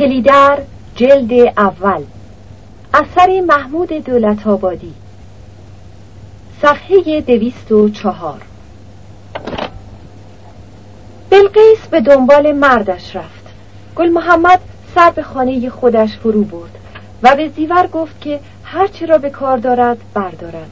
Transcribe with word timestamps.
کلیدر 0.00 0.58
جلد 0.94 1.32
اول. 1.56 2.02
اثر 2.94 3.40
محمود 3.40 3.92
دولت 3.92 4.46
آبادی. 4.46 4.94
صفحه 6.62 7.20
دویست 7.20 7.72
و 7.72 7.88
چهار. 7.88 8.42
بلقیس 11.30 11.86
به 11.90 12.00
دنبال 12.00 12.52
مردش 12.52 13.16
رفت. 13.16 13.44
گل 13.96 14.08
محمد 14.08 14.60
سر 14.94 15.10
به 15.10 15.22
خانه 15.22 15.70
خودش 15.70 16.16
فرو 16.16 16.44
برد 16.44 16.78
و 17.22 17.36
به 17.36 17.48
زیور 17.48 17.86
گفت 17.86 18.20
که 18.20 18.40
هرچی 18.64 19.06
را 19.06 19.18
به 19.18 19.30
کار 19.30 19.58
دارد 19.58 19.98
بردارد. 20.14 20.70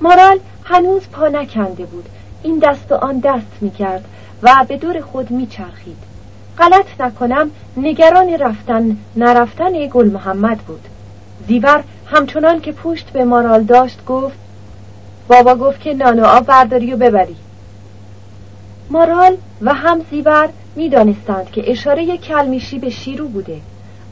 مارال 0.00 0.38
هنوز 0.64 1.08
پا 1.12 1.28
نکنده 1.28 1.84
بود. 1.84 2.08
این 2.42 2.58
دست 2.58 2.92
و 2.92 2.94
آن 2.94 3.18
دست 3.18 3.56
می 3.60 3.70
کرد 3.70 4.04
و 4.42 4.64
به 4.68 4.76
دور 4.76 5.00
خود 5.00 5.30
می 5.30 5.46
چرخید 5.46 6.03
غلط 6.58 7.00
نکنم 7.00 7.50
نگران 7.76 8.28
رفتن 8.28 8.96
نرفتن 9.16 9.86
گل 9.86 10.10
محمد 10.10 10.58
بود. 10.58 10.88
زیور 11.48 11.84
همچنان 12.06 12.60
که 12.60 12.72
پشت 12.72 13.10
به 13.10 13.24
مارال 13.24 13.62
داشت 13.62 14.04
گفت 14.04 14.38
بابا 15.28 15.54
گفت 15.54 15.80
که 15.80 15.94
نان 15.94 16.20
و 16.20 16.24
آب 16.24 16.46
برداری 16.46 16.92
و 16.92 16.96
ببری. 16.96 17.36
مارال 18.90 19.36
و 19.62 19.74
هم 19.74 20.00
زیور 20.10 20.48
می‌دانستند 20.76 21.50
که 21.50 21.70
اشاره 21.70 22.16
کلمیشی 22.16 22.78
به 22.78 22.90
شیرو 22.90 23.28
بوده 23.28 23.60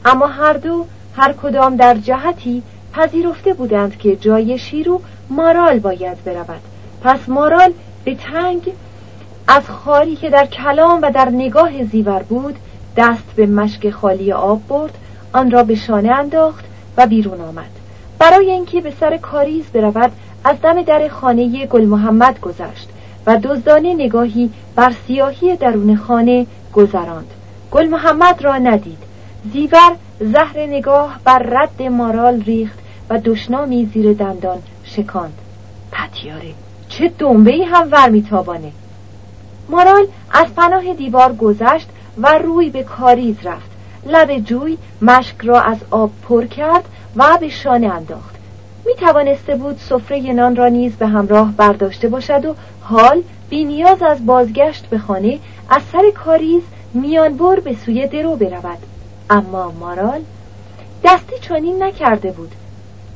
اما 0.05 0.27
هر 0.27 0.53
دو 0.53 0.85
هر 1.15 1.33
کدام 1.33 1.75
در 1.75 1.95
جهتی 1.95 2.63
پذیرفته 2.93 3.53
بودند 3.53 3.97
که 3.97 4.15
جای 4.15 4.57
شیرو 4.57 5.01
مارال 5.29 5.79
باید 5.79 6.23
برود. 6.23 6.61
پس 7.03 7.19
مارال 7.27 7.73
به 8.05 8.15
تنگ 8.15 8.73
از 9.47 9.69
خاری 9.69 10.15
که 10.15 10.29
در 10.29 10.45
کلام 10.45 10.99
و 11.01 11.11
در 11.11 11.29
نگاه 11.29 11.83
زیور 11.83 12.23
بود 12.23 12.55
دست 12.97 13.35
به 13.35 13.45
مشک 13.45 13.89
خالی 13.89 14.31
آب 14.31 14.67
برد 14.67 14.97
آن 15.33 15.51
را 15.51 15.63
به 15.63 15.75
شانه 15.75 16.11
انداخت 16.11 16.65
و 16.97 17.07
بیرون 17.07 17.41
آمد. 17.41 17.69
برای 18.19 18.51
اینکه 18.51 18.81
به 18.81 18.93
سر 18.99 19.17
کاریز 19.17 19.65
برود 19.65 20.11
از 20.43 20.61
دم 20.61 20.81
در 20.81 21.07
خانه 21.07 21.65
گل 21.65 21.85
محمد 21.85 22.39
گذشت 22.39 22.89
و 23.25 23.37
دزدانه 23.43 23.93
نگاهی 23.93 24.49
بر 24.75 24.93
سیاهی 25.07 25.55
درون 25.55 25.95
خانه 25.95 26.45
گذراند. 26.73 27.31
گل 27.71 27.87
محمد 27.87 28.41
را 28.41 28.57
ندید. 28.57 28.99
زیور 29.53 29.95
زهر 30.19 30.59
نگاه 30.59 31.19
بر 31.23 31.39
رد 31.39 31.81
مارال 31.81 32.41
ریخت 32.41 32.79
و 33.09 33.19
دشنامی 33.25 33.89
زیر 33.93 34.13
دندان 34.13 34.59
شکاند. 34.83 35.37
پتیاره 35.91 36.53
چه 36.89 37.11
دنبه 37.19 37.65
هم 37.65 37.87
ور 37.91 38.09
میتابانه؟ 38.09 38.71
مارال 39.69 40.07
از 40.31 40.55
پناه 40.55 40.93
دیوار 40.93 41.33
گذشت 41.33 41.89
و 42.17 42.37
روی 42.37 42.69
به 42.69 42.83
کاریز 42.83 43.35
رفت. 43.43 43.69
لب 44.05 44.39
جوی 44.39 44.77
مشک 45.01 45.35
را 45.43 45.61
از 45.61 45.77
آب 45.91 46.11
پر 46.27 46.45
کرد 46.45 46.83
و 47.15 47.37
به 47.39 47.49
شانه 47.49 47.87
انداخت. 47.87 48.35
می 48.85 48.93
توانسته 48.95 49.55
بود 49.55 49.77
سفره 49.77 50.33
نان 50.33 50.55
را 50.55 50.67
نیز 50.67 50.95
به 50.95 51.07
همراه 51.07 51.51
برداشته 51.51 52.07
باشد 52.07 52.45
و 52.45 52.55
حال 52.81 53.23
بی 53.49 53.65
نیاز 53.65 54.01
از 54.01 54.25
بازگشت 54.25 54.85
به 54.85 54.97
خانه 54.97 55.39
از 55.69 55.81
سر 55.91 56.11
کاریز 56.15 56.63
میانبر 56.93 57.59
به 57.59 57.75
سوی 57.85 58.07
درو 58.07 58.35
برود. 58.35 58.77
اما 59.29 59.73
مارال 59.79 60.21
دستی 61.03 61.35
چنین 61.41 61.83
نکرده 61.83 62.31
بود. 62.31 62.51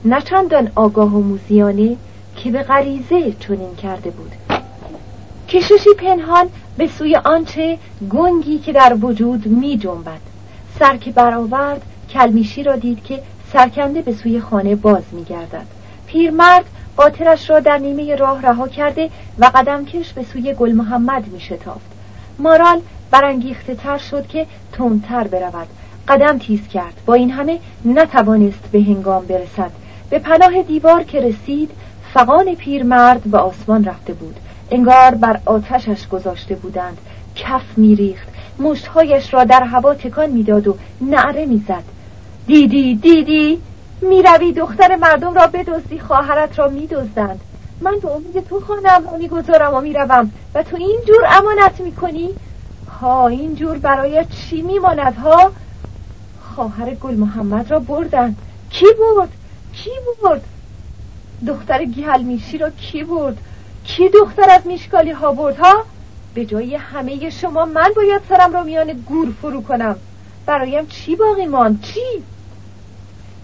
نه 0.05 0.21
چندان 0.21 0.71
آگاه 0.75 1.15
و 1.15 1.19
موزیانه 1.19 1.95
که 2.35 2.51
به 2.51 2.63
غریزه 2.63 3.31
چنین 3.39 3.75
کرده 3.75 4.09
بود. 4.09 4.46
کششی 5.47 5.93
پنهان 5.97 6.49
به 6.77 6.87
سوی 6.87 7.15
آنچه 7.15 7.77
گنگی 8.09 8.59
که 8.59 8.73
در 8.73 8.97
وجود 9.01 9.45
می 9.45 9.77
جنبد. 9.77 10.19
سر 10.79 10.97
که 10.97 11.11
برآورد 11.11 11.81
کلمیشی 12.09 12.63
را 12.63 12.75
دید 12.75 13.03
که 13.03 13.21
سرکنده 13.53 14.01
به 14.01 14.13
سوی 14.13 14.39
خانه 14.39 14.75
باز 14.75 15.03
می 15.11 15.23
گردد. 15.23 15.65
پیرمرد 16.07 16.65
قاطرش 16.97 17.49
را 17.49 17.59
در 17.59 17.77
نیمه 17.77 18.15
راه 18.15 18.41
رها 18.41 18.67
کرده 18.67 19.09
و 19.39 19.51
قدم 19.55 19.85
کش 19.85 20.13
به 20.13 20.23
سوی 20.23 20.53
گل 20.53 20.71
محمد 20.71 21.27
می 21.27 21.39
شتافت. 21.39 21.91
مارال 22.39 22.81
برانگیخته 23.11 23.75
تر 23.75 23.97
شد 23.97 24.27
که 24.27 24.45
تندتر 24.71 25.27
برود. 25.27 25.67
قدم 26.07 26.37
تیز 26.37 26.67
کرد. 26.67 26.93
با 27.05 27.13
این 27.13 27.31
همه 27.31 27.59
نتوانست 27.85 28.71
به 28.71 28.81
هنگام 28.81 29.25
برسد. 29.25 29.71
به 30.09 30.19
پناه 30.19 30.61
دیوار 30.61 31.03
که 31.03 31.21
رسید 31.21 31.71
فقان 32.13 32.55
پیرمرد 32.55 33.23
به 33.23 33.37
آسمان 33.37 33.85
رفته 33.85 34.13
بود. 34.13 34.35
انگار 34.71 35.15
بر 35.15 35.39
آتشش 35.45 36.07
گذاشته 36.07 36.55
بودند. 36.55 36.97
کف 37.35 37.77
میریخت. 37.77 38.27
مشتهایش 38.59 39.33
را 39.33 39.43
در 39.43 39.63
هوا 39.63 39.93
تکان 39.93 40.29
می‌داد 40.29 40.67
و 40.67 40.77
نعره 41.01 41.45
می‌زد. 41.45 41.83
دیدی 42.47 42.95
دیدی؟ 42.95 43.61
می‌روی 44.01 44.53
دختر 44.53 44.95
مردم 44.95 45.33
را 45.33 45.47
بدزدی. 45.47 45.99
خواهرت 45.99 46.59
را 46.59 46.67
میدزدند. 46.67 47.41
من 47.81 47.99
به 48.01 48.11
امید 48.11 48.47
تو 48.47 48.59
خانم 48.59 49.17
می‌گذارم 49.17 49.73
و 49.73 49.81
می‌روم. 49.81 50.31
و 50.55 50.63
تو 50.63 50.75
اینجور 50.75 51.25
امانت 51.31 51.81
می‌کنی؟ 51.81 52.29
ها 53.01 53.27
اینجور 53.27 53.77
برای 53.77 54.25
چی 54.25 54.61
میماند 54.61 55.15
ها؟ 55.15 55.51
خواهر 56.55 56.93
گل 56.93 57.15
محمد 57.15 57.71
را 57.71 57.79
بردند. 57.79 58.37
کی 58.69 58.85
برد؟ 58.99 59.29
کی 59.73 59.89
برد؟ 60.23 60.43
دختر 61.47 61.85
گیهلمیشی 61.85 62.57
را 62.57 62.69
کی 62.69 63.03
برد؟ 63.03 63.37
کی 63.87 64.09
دختر 64.09 64.49
از 64.49 64.67
میشکالی 64.67 65.11
ها 65.11 65.31
برد 65.31 65.57
ها 65.57 65.83
به 66.33 66.45
جای 66.45 66.75
همه 66.75 67.29
شما 67.29 67.65
من 67.65 67.91
باید 67.95 68.21
سرم 68.29 68.53
را 68.53 68.63
میان 68.63 68.91
گور 68.93 69.33
فرو 69.41 69.61
کنم. 69.61 69.95
برایم 70.45 70.85
چی 70.85 71.15
باقی 71.15 71.45
ماند؟ 71.45 71.81
چی؟ 71.81 72.23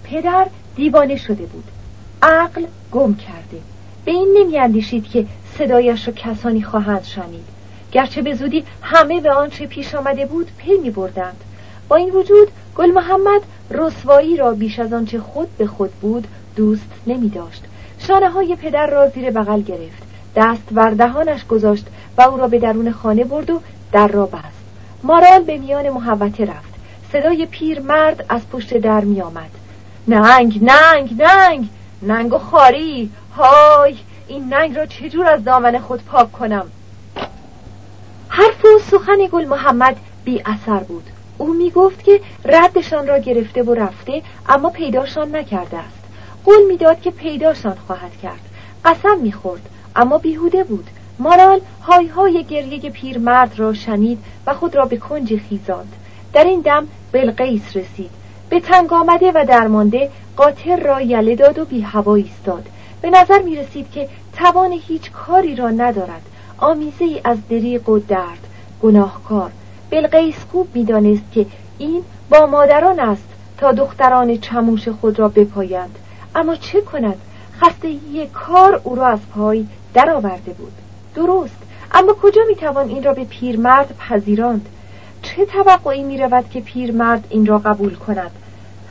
پدر 0.03 0.47
دیوانه 0.75 1.15
شده 1.15 1.45
بود. 1.45 1.63
عقل 2.21 2.65
گم 2.91 3.15
کرده. 3.15 3.61
به 4.05 4.11
این 4.11 4.37
نمیاندیشید 4.37 5.09
که 5.09 5.25
صدایش 5.57 6.07
را 6.07 6.13
کسانی 6.13 6.63
خواهند 6.63 7.03
شنید. 7.03 7.45
گرچه 7.91 8.21
به 8.21 8.35
زودی 8.35 8.63
همه 8.81 9.21
به 9.21 9.31
آنچه 9.31 9.67
پیش 9.67 9.95
آمده 9.95 10.25
بود 10.25 10.51
پی 10.57 10.77
می 10.77 10.89
بردند 10.89 11.43
با 11.87 11.95
این 11.95 12.09
وجود 12.09 12.47
گل 12.75 12.91
محمد 12.91 13.41
رسوایی 13.71 14.37
را 14.37 14.53
بیش 14.53 14.79
از 14.79 14.93
آنچه 14.93 15.19
خود 15.19 15.57
به 15.57 15.67
خود 15.67 15.91
بود 15.91 16.27
دوست 16.55 16.87
نمی 17.07 17.29
داشت 17.29 17.63
شانه 17.99 18.29
های 18.29 18.55
پدر 18.55 18.87
را 18.87 19.09
زیر 19.09 19.31
بغل 19.31 19.61
گرفت. 19.61 20.12
دست 20.35 20.63
بر 20.71 20.89
دهانش 20.89 21.45
گذاشت 21.45 21.87
و 22.17 22.21
او 22.21 22.37
را 22.37 22.47
به 22.47 22.59
درون 22.59 22.91
خانه 22.91 23.23
برد 23.23 23.49
و 23.49 23.61
در 23.91 24.07
را 24.07 24.25
بست. 24.25 24.63
مارال 25.03 25.43
به 25.43 25.57
میان 25.57 25.89
محوته 25.89 26.45
رفت. 26.45 26.73
صدای 27.11 27.45
پیر 27.45 27.79
مرد 27.79 28.25
از 28.29 28.49
پشت 28.49 28.77
در 28.77 29.01
می 29.01 29.21
آمد 29.21 29.49
ننگ 30.07 30.63
ننگ 30.63 31.21
ننگ! 31.21 31.69
ننگ 32.01 32.33
و 32.33 32.37
خاری! 32.37 33.11
های! 33.37 33.97
این 34.27 34.53
ننگ 34.53 34.77
را 34.77 34.85
چجور 34.85 35.27
از 35.27 35.43
دامن 35.43 35.79
خود 35.79 36.05
پاک 36.05 36.31
کنم؟ 36.31 36.71
حرف 38.27 38.65
و 38.65 38.79
سخن 38.91 39.17
گل 39.31 39.45
محمد 39.45 39.97
بی 40.25 40.41
اثر 40.45 40.79
بود. 40.83 41.09
او 41.37 41.53
می 41.53 41.71
گفت 41.71 42.03
که 42.03 42.21
ردشان 42.45 43.07
را 43.07 43.17
گرفته 43.17 43.63
و 43.63 43.73
رفته 43.73 44.21
اما 44.49 44.69
پیداشان 44.69 45.35
نکرده 45.35 45.77
است. 45.77 46.03
قول 46.45 46.65
می‌داد 46.67 47.01
که 47.01 47.11
پیداشان 47.11 47.77
خواهد 47.87 48.17
کرد. 48.21 48.49
قسم 48.85 49.17
می‌خورد. 49.21 49.69
اما 49.95 50.17
بیهوده 50.17 50.63
بود. 50.63 50.87
مارال 51.19 51.59
های 51.83 52.07
های 52.07 52.43
گریه 52.43 52.89
پیرمرد 52.89 53.59
را 53.59 53.73
شنید 53.73 54.19
و 54.47 54.53
خود 54.53 54.75
را 54.75 54.85
به 54.85 54.97
کنج 54.97 55.37
خیزاند. 55.49 55.93
در 56.33 56.43
این 56.43 56.61
دم 56.61 56.87
بلقیس 57.11 57.77
رسید. 57.77 58.09
به 58.49 58.59
تنگ 58.59 58.93
آمده 58.93 59.31
و 59.31 59.45
درمانده 59.47 60.09
قاطر 60.37 60.79
را 60.79 61.01
یله 61.01 61.35
داد 61.35 61.59
و 61.59 61.65
بی 61.65 61.81
هوا 61.81 62.15
ایستاد. 62.15 62.65
به 63.01 63.09
نظر 63.09 63.41
می 63.41 63.55
رسید 63.55 63.91
که 63.91 64.09
توان 64.37 64.71
هیچ 64.71 65.11
کاری 65.11 65.55
را 65.55 65.69
ندارد. 65.69 66.21
آمیزه 66.57 67.05
ای 67.05 67.21
از 67.23 67.37
دریق 67.49 67.89
و 67.89 67.99
درد. 67.99 68.47
گناهکار. 68.81 69.51
بلقیس 69.89 70.35
خوب 70.51 70.67
می‌دانست 70.73 71.31
که 71.31 71.45
این 71.77 72.03
با 72.29 72.45
مادران 72.45 72.99
است 72.99 73.27
تا 73.57 73.71
دختران 73.71 74.37
چموش 74.37 74.87
خود 74.87 75.19
را 75.19 75.27
بپایند. 75.27 75.99
اما 76.35 76.55
چه 76.55 76.81
کند؟ 76.81 77.17
خستگی 77.61 78.27
کار 78.27 78.81
او 78.83 78.95
را 78.95 79.07
از 79.07 79.19
پای 79.33 79.65
درآورده 79.93 80.53
بود. 80.53 80.73
درست. 81.15 81.57
اما 81.91 82.13
کجا 82.13 82.41
می‌توان 82.47 82.89
این 82.89 83.03
را 83.03 83.13
به 83.13 83.23
پیرمرد 83.23 83.95
پذیراند؟ 83.97 84.69
چه 85.21 85.45
توقعی 85.45 86.03
می 86.03 86.17
رود 86.17 86.49
که 86.49 86.61
پیرمرد 86.61 87.27
این 87.29 87.45
را 87.45 87.57
قبول 87.57 87.95
کند؟ 87.95 88.31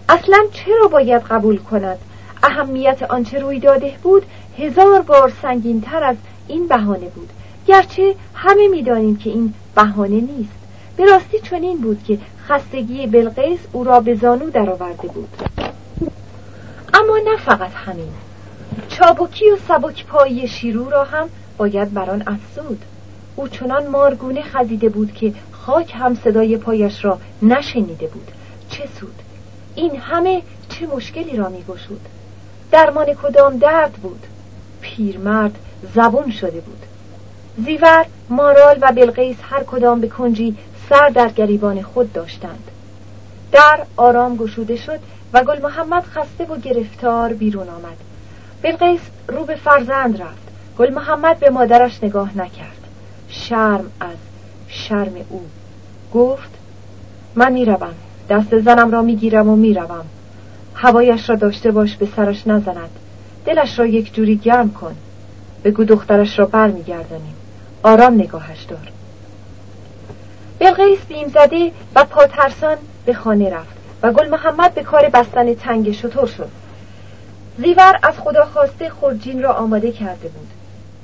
اصلا 0.09 0.39
چرا 0.53 0.89
باید 0.89 1.23
قبول 1.23 1.59
کند؟ 1.59 1.99
اهمیت 2.43 3.03
آنچه 3.03 3.39
روی 3.39 3.61
داده 3.61 3.95
بود 4.03 4.27
هزار 4.59 5.03
بار 5.03 5.33
تر 5.85 6.05
از 6.05 6.17
این 6.49 6.69
بهانه 6.69 7.07
بود. 7.07 7.31
گرچه 7.67 8.15
همه 8.35 8.69
می‌دانیم 8.69 9.17
که 9.17 9.31
این 9.31 9.55
بهانه 9.75 10.21
نیست. 10.21 10.53
به 10.97 11.05
راستی 11.05 11.39
چنین 11.39 11.79
بود 11.79 12.05
که 12.05 12.19
خستگی 12.49 13.07
بلقیس 13.07 13.59
او 13.73 13.85
را 13.85 14.01
به 14.01 14.15
زانو 14.15 14.51
درآورده 14.51 15.09
بود. 15.09 15.29
اما 16.95 17.19
نه 17.25 17.37
فقط 17.37 17.71
همین. 17.75 18.13
چابکی 18.89 19.51
و 19.51 19.57
سبک 19.69 20.07
پایی 20.07 20.49
شیرو 20.49 20.91
را 20.91 21.05
هم 21.05 21.29
باید 21.57 21.95
بران 21.95 22.23
افزود. 22.27 22.85
او 23.37 23.49
چنان 23.49 23.87
مارگونه 23.87 24.43
خزیده 24.43 24.89
بود 24.89 25.13
که 25.13 25.35
خاک 25.53 25.93
هم 25.95 26.15
صدای 26.15 26.57
پایش 26.57 27.05
را 27.05 27.19
نشنیده 27.43 28.07
بود. 28.07 28.31
چه 28.71 28.89
سود؟ 29.01 29.15
این 29.75 29.97
همه 29.97 30.43
چه 30.69 30.87
مشکلی 30.87 31.37
را 31.37 31.49
می 31.49 31.63
گشود 31.63 32.01
درمان 32.71 33.15
کدام 33.15 33.57
درد 33.57 33.93
بود؟ 33.93 34.27
پیرمرد 34.81 35.59
زبون 35.95 36.31
شده 36.31 36.61
بود. 36.61 36.83
زیور 37.65 38.07
مارال 38.29 38.79
و 38.81 38.93
بلقیس 38.93 39.37
هر 39.43 39.63
کدام 39.65 40.01
به 40.01 40.09
کنجی 40.09 40.57
سر 40.89 41.09
در 41.09 41.29
گریبان 41.29 41.83
خود 41.83 42.13
داشتند. 42.13 42.71
در 43.53 43.81
آرام 43.97 44.37
گشوده 44.37 44.77
شد 44.77 44.99
و 45.33 45.45
گل 45.45 45.63
محمد 45.63 46.05
خسته 46.05 46.45
و 46.45 46.57
گرفتار 46.57 47.33
بیرون 47.33 47.69
آمد. 47.69 48.12
بلقیس 48.63 49.01
رو 49.29 49.45
به 49.45 49.55
فرزند 49.55 50.23
رفت. 50.23 50.43
گل 50.79 50.93
محمد 50.93 51.39
به 51.39 51.51
مادرش 51.51 52.05
نگاه 52.05 52.39
نکرد. 52.39 52.89
شرم 53.29 53.91
از 54.01 54.17
شرم 54.69 55.15
او. 55.29 55.43
گفت 56.15 56.51
من 57.35 57.53
می‌روم. 57.53 57.95
دست 58.29 58.59
زنم 58.59 58.91
را 58.91 59.03
می‌گیرم 59.03 59.49
و 59.49 59.57
می‌روم. 59.57 60.05
هوایش 60.75 61.31
را 61.31 61.37
داشته 61.37 61.71
باش 61.71 61.97
به 61.97 62.09
سرش 62.17 62.47
نزند. 62.47 62.91
دلش 63.45 63.79
را 63.79 63.87
یک 63.87 64.15
جوری 64.15 64.37
گرم 64.37 64.73
کن. 64.73 64.97
بگو 65.65 65.85
دخترش 65.85 66.39
را 66.39 66.47
برمیگردانیم. 66.47 67.35
آرام 67.83 68.15
نگاهش 68.15 68.63
دار. 68.63 68.89
بلقیس 70.59 71.01
بیم 71.09 71.29
زده 71.29 71.73
و 71.95 72.05
پاترسان 72.05 72.77
به 73.05 73.15
خانه 73.15 73.51
رفت 73.51 73.77
و 74.03 74.13
گل 74.13 74.29
محمد 74.29 74.75
به 74.75 74.83
کار 74.83 75.09
بستن 75.09 75.55
تنگ 75.55 75.93
شطور 75.93 76.27
شد. 76.27 76.49
زیور 77.59 77.99
از 78.03 78.15
خدا 78.19 78.45
خواسته 78.45 78.91
خورجین 78.91 79.43
را 79.43 79.53
آماده 79.53 79.93
کرده 79.93 80.29
بود. 80.29 80.49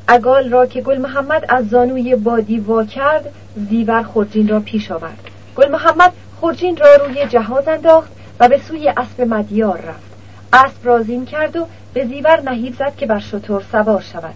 اگال 0.09 0.51
را 0.51 0.67
که 0.67 0.81
گل 0.81 0.99
محمد 0.99 1.45
از 1.49 1.69
زانوی 1.69 2.17
بادی 2.17 2.59
وا 2.59 2.85
کرد 2.85 3.35
زیور 3.71 4.03
خورجین 4.03 4.49
را 4.49 4.61
پیش 4.61 4.91
آورد. 4.91 5.19
گل 5.57 5.69
محمد 5.69 6.13
خورجین 6.41 6.77
را 6.77 7.07
روی 7.07 7.27
جهاز 7.27 7.69
انداخت 7.69 8.11
و 8.41 8.49
به 8.49 8.59
سوی 8.59 8.89
اسب 8.97 9.21
مدیار 9.21 9.79
رفت. 9.79 10.09
اسب 10.53 10.87
رازیم 10.87 11.27
کرد 11.27 11.57
و 11.57 11.67
به 11.95 12.07
زیور 12.07 12.41
نهیب 12.41 12.75
زد 12.75 12.97
که 12.97 13.07
بر 13.07 13.19
شطور 13.19 13.65
سوار 13.73 14.01
شود. 14.01 14.35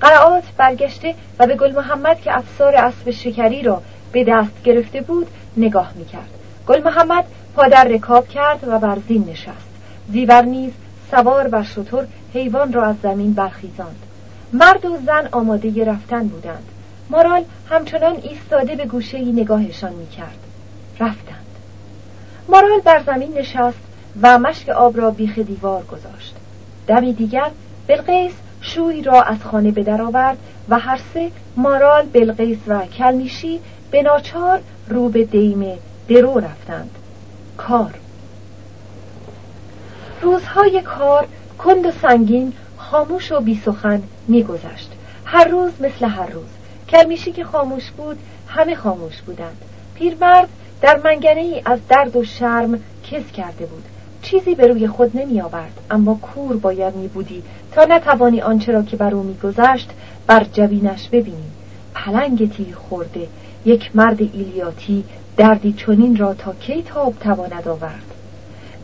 قرعات 0.00 0.44
برگشته 0.56 1.14
و 1.38 1.46
به 1.46 1.56
گل 1.56 1.72
محمد 1.72 2.20
که 2.20 2.36
افسار 2.36 2.76
اسب 2.76 3.10
شکری 3.10 3.62
را 3.62 3.82
به 4.12 4.24
دست 4.24 4.62
گرفته 4.64 5.00
بود 5.00 5.26
نگاه 5.56 5.92
می‌کرد. 5.96 6.30
گل 6.66 6.82
محمد 6.82 7.24
پادر 7.56 7.84
رکاب 7.84 8.28
کرد 8.28 8.68
و 8.68 8.78
بر 8.78 8.98
زین 9.08 9.24
نشست. 9.30 9.68
زیور 10.08 10.42
نیز 10.42 10.72
سوار 11.10 11.48
بر 11.48 11.62
شطور 11.62 12.06
حیوان 12.34 12.72
را 12.72 12.84
از 12.84 12.96
زمین 13.02 13.32
برخیزاند. 13.32 13.98
مرد 14.52 14.84
و 14.84 14.96
زن 15.06 15.28
آماده 15.32 15.84
رفتن 15.84 16.28
بودند. 16.28 16.68
مارال 17.10 17.44
همچنان 17.70 18.16
ایستاده 18.22 18.76
به 18.76 18.86
گوشه 18.86 19.18
ای 19.18 19.32
نگاهشان 19.32 19.92
می‌کرد. 19.92 20.38
رفتند. 21.00 21.46
مارال 22.48 22.80
بر 22.84 23.02
زمین 23.06 23.38
نشست 23.38 23.78
و 24.22 24.38
مشک 24.38 24.68
آب 24.68 24.96
را 24.96 25.10
بیخ 25.10 25.38
دیوار 25.38 25.82
گذاشت. 25.82 26.34
دمی 26.86 27.12
دیگر 27.12 27.50
بلقیس 27.86 28.32
شوی 28.60 29.02
را 29.02 29.22
از 29.22 29.38
خانه 29.44 29.70
به 29.70 29.82
در 29.82 30.02
آورد 30.02 30.38
و 30.68 30.78
هر 30.78 31.00
سه 31.14 31.30
مارال 31.56 32.06
بلقیس 32.06 32.58
و 32.66 32.86
کلمیشی 32.86 33.60
به 33.90 34.02
ناچار 34.02 34.60
رو 34.88 35.08
به 35.08 35.24
دیم 35.24 35.78
درو 36.08 36.38
رفتند. 36.38 36.90
کار 37.56 37.94
روزهای 40.24 40.82
کار 40.82 41.26
کند 41.58 41.86
و 41.86 41.90
سنگین 42.02 42.52
خاموش 42.76 43.32
و 43.32 43.40
بی 43.40 43.60
سخن 43.64 44.02
میگذشت. 44.28 44.92
هر 45.24 45.44
روز 45.44 45.72
مثل 45.80 46.06
هر 46.06 46.26
روز. 46.26 46.48
کلمیشی 46.88 47.32
که 47.32 47.44
خاموش 47.44 47.90
بود 47.90 48.18
همه 48.48 48.74
خاموش 48.74 49.22
بودند. 49.22 49.56
پیرمرد 49.94 50.48
در 50.80 51.00
منگنه 51.04 51.40
ای 51.40 51.62
از 51.64 51.78
درد 51.88 52.16
و 52.16 52.24
شرم 52.24 52.80
کس 53.10 53.32
کرده 53.32 53.66
بود. 53.66 53.84
چیزی 54.22 54.54
به 54.54 54.66
روی 54.66 54.88
خود 54.88 55.16
نمی 55.16 55.40
آورد 55.40 55.80
اما 55.90 56.18
کور 56.22 56.56
باید 56.56 56.96
می 56.96 57.08
بودی 57.08 57.42
تا 57.72 57.84
نتوانی 57.84 58.40
آنچه 58.40 58.72
را 58.72 58.82
که 58.82 58.96
بر 58.96 59.14
او 59.14 59.22
میگذشت 59.22 59.90
بر 60.26 60.44
جبینش 60.52 61.08
ببینی. 61.08 61.50
پلنگ 61.94 62.52
تیر 62.52 62.74
خورده 62.74 63.28
یک 63.64 63.90
مرد 63.96 64.20
ایلیاتی 64.20 65.04
دردی 65.36 65.72
چنین 65.72 66.16
را 66.16 66.34
تا 66.34 66.52
کی 66.52 66.82
تاب 66.82 67.14
تواند 67.20 67.68
آورد؟ 67.68 68.14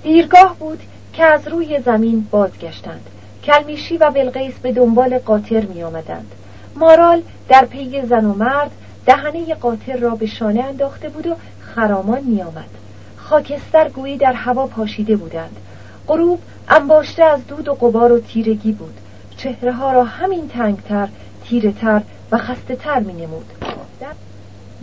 دیرگاه 0.03 0.57
بود 0.59 0.79
که 1.21 1.27
از 1.27 1.49
روی 1.49 1.81
زمین 1.81 2.27
بازگشتند. 2.31 3.11
کلمیشی 3.45 3.97
و 3.97 4.11
بلقیس 4.11 4.55
به 4.55 4.73
دنبال 4.73 5.19
قاطر 5.19 5.61
می 5.61 5.83
آمدند. 5.83 6.33
مارال 6.77 7.23
در 7.49 7.65
پی 7.65 8.03
زن 8.03 8.25
و 8.25 8.35
مرد 8.35 8.71
دهنه 9.07 9.55
قاطر 9.55 9.97
را 9.97 10.11
به 10.11 10.27
شانه 10.27 10.65
انداخته 10.65 11.09
بود 11.09 11.27
و 11.27 11.37
خرامان 11.61 12.25
می 12.25 12.43
آمد. 12.43 12.69
خاکستر 13.17 13.89
گویی 13.89 14.17
در 14.17 14.33
هوا 14.33 14.67
پاشیده 14.67 15.17
بودند. 15.17 15.57
غروب 16.09 16.39
انباشته 16.69 17.25
از 17.25 17.47
دود 17.47 17.69
و 17.69 17.75
قبار 17.75 18.13
و 18.13 18.21
تیرگی 18.21 18.73
بود. 18.73 18.95
چهره 19.37 19.73
ها 19.73 19.93
را 19.93 20.05
همین 20.05 20.49
تنگتر 20.49 21.09
تیرهتر 21.45 22.03
و 22.33 22.39
خسته 22.39 22.77
تر 22.77 23.01
می 23.01 23.13
نمود 23.13 23.47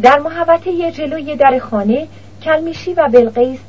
در 0.01 0.19
محوطه 0.19 0.91
جلوی 0.91 1.35
در 1.35 1.59
خانه 1.59 2.07
کلمیشی 2.43 2.93
و 2.93 3.09
بلقیس 3.13 3.59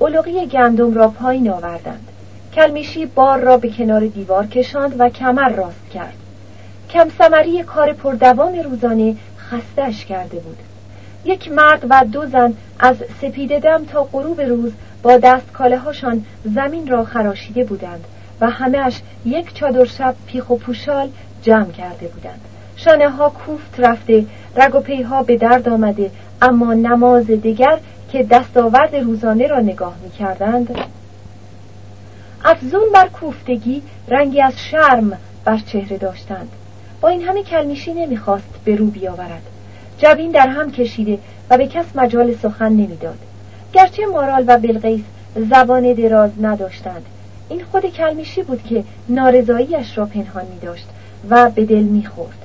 علقی 0.00 0.46
گندم 0.46 0.94
را 0.94 1.08
پایین 1.08 1.50
آوردند. 1.50 2.08
کلمیشی 2.56 3.06
بار 3.06 3.40
را 3.40 3.56
به 3.56 3.70
کنار 3.70 4.06
دیوار 4.06 4.46
کشاند 4.46 4.94
و 4.98 5.08
کمر 5.08 5.48
راست 5.48 5.90
کرد. 5.94 6.14
کم 6.90 7.08
سمری 7.18 7.62
کار 7.62 7.92
پردوام 7.92 8.58
روزانه 8.58 9.16
خستش 9.38 10.04
کرده 10.04 10.38
بود. 10.38 10.56
یک 11.24 11.52
مرد 11.52 11.86
و 11.90 12.04
دو 12.12 12.26
زن 12.26 12.54
از 12.78 12.96
سپید 13.20 13.58
دم 13.58 13.84
تا 13.84 14.04
غروب 14.04 14.40
روز 14.40 14.72
با 15.02 15.16
دست 15.16 15.52
کاله 15.52 15.78
هاشان 15.78 16.24
زمین 16.44 16.86
را 16.86 17.04
خراشیده 17.04 17.64
بودند 17.64 18.04
و 18.40 18.50
همهش 18.50 19.00
یک 19.24 19.54
چادر 19.54 19.84
شب 19.84 20.14
پیخ 20.26 20.50
و 20.50 20.56
پوشال 20.56 21.08
جمع 21.42 21.70
کرده 21.70 22.08
بودند. 22.08 22.40
شانه 22.76 23.10
ها 23.10 23.28
کوفت 23.28 23.80
رفته 23.80 24.24
رگ 24.56 24.74
و 24.74 24.80
پیها 24.80 25.22
به 25.22 25.36
درد 25.36 25.68
آمده 25.68 26.10
اما 26.42 26.74
نماز 26.74 27.26
دیگر 27.26 27.78
که 28.12 28.22
دستاورد 28.22 28.96
روزانه 28.96 29.46
را 29.46 29.60
نگاه 29.60 29.94
می 30.02 30.10
کردند 30.10 30.78
افزون 32.48 32.84
بر 32.94 33.08
کوفتگی 33.08 33.82
رنگی 34.08 34.40
از 34.40 34.52
شرم 34.70 35.18
بر 35.44 35.58
چهره 35.58 35.98
داشتند. 35.98 36.48
با 37.00 37.08
این 37.08 37.22
همه 37.22 37.42
کلمیشی 37.42 37.94
نمی‌خواست 37.94 38.48
به 38.64 38.76
رو 38.76 38.86
بیاورد. 38.86 39.42
جبین 39.98 40.30
در 40.30 40.48
هم 40.48 40.72
کشیده 40.72 41.18
و 41.50 41.58
به 41.58 41.66
کس 41.66 41.84
مجال 41.94 42.34
سخن 42.34 42.72
نمی‌داد. 42.72 43.18
گرچه 43.72 44.06
مارال 44.06 44.44
و 44.46 44.58
بلقیس 44.58 45.00
زبان 45.50 45.92
دراز 45.92 46.30
نداشتند. 46.40 47.06
این 47.48 47.64
خود 47.72 47.86
کلمیشی 47.86 48.42
بود 48.42 48.62
که 48.62 48.84
نارضاییش 49.08 49.98
را 49.98 50.06
پنهان 50.06 50.44
می 50.44 50.58
داشت 50.58 50.88
و 51.30 51.50
به 51.50 51.64
دل 51.64 51.82
می 51.82 52.06
خورد. 52.06 52.38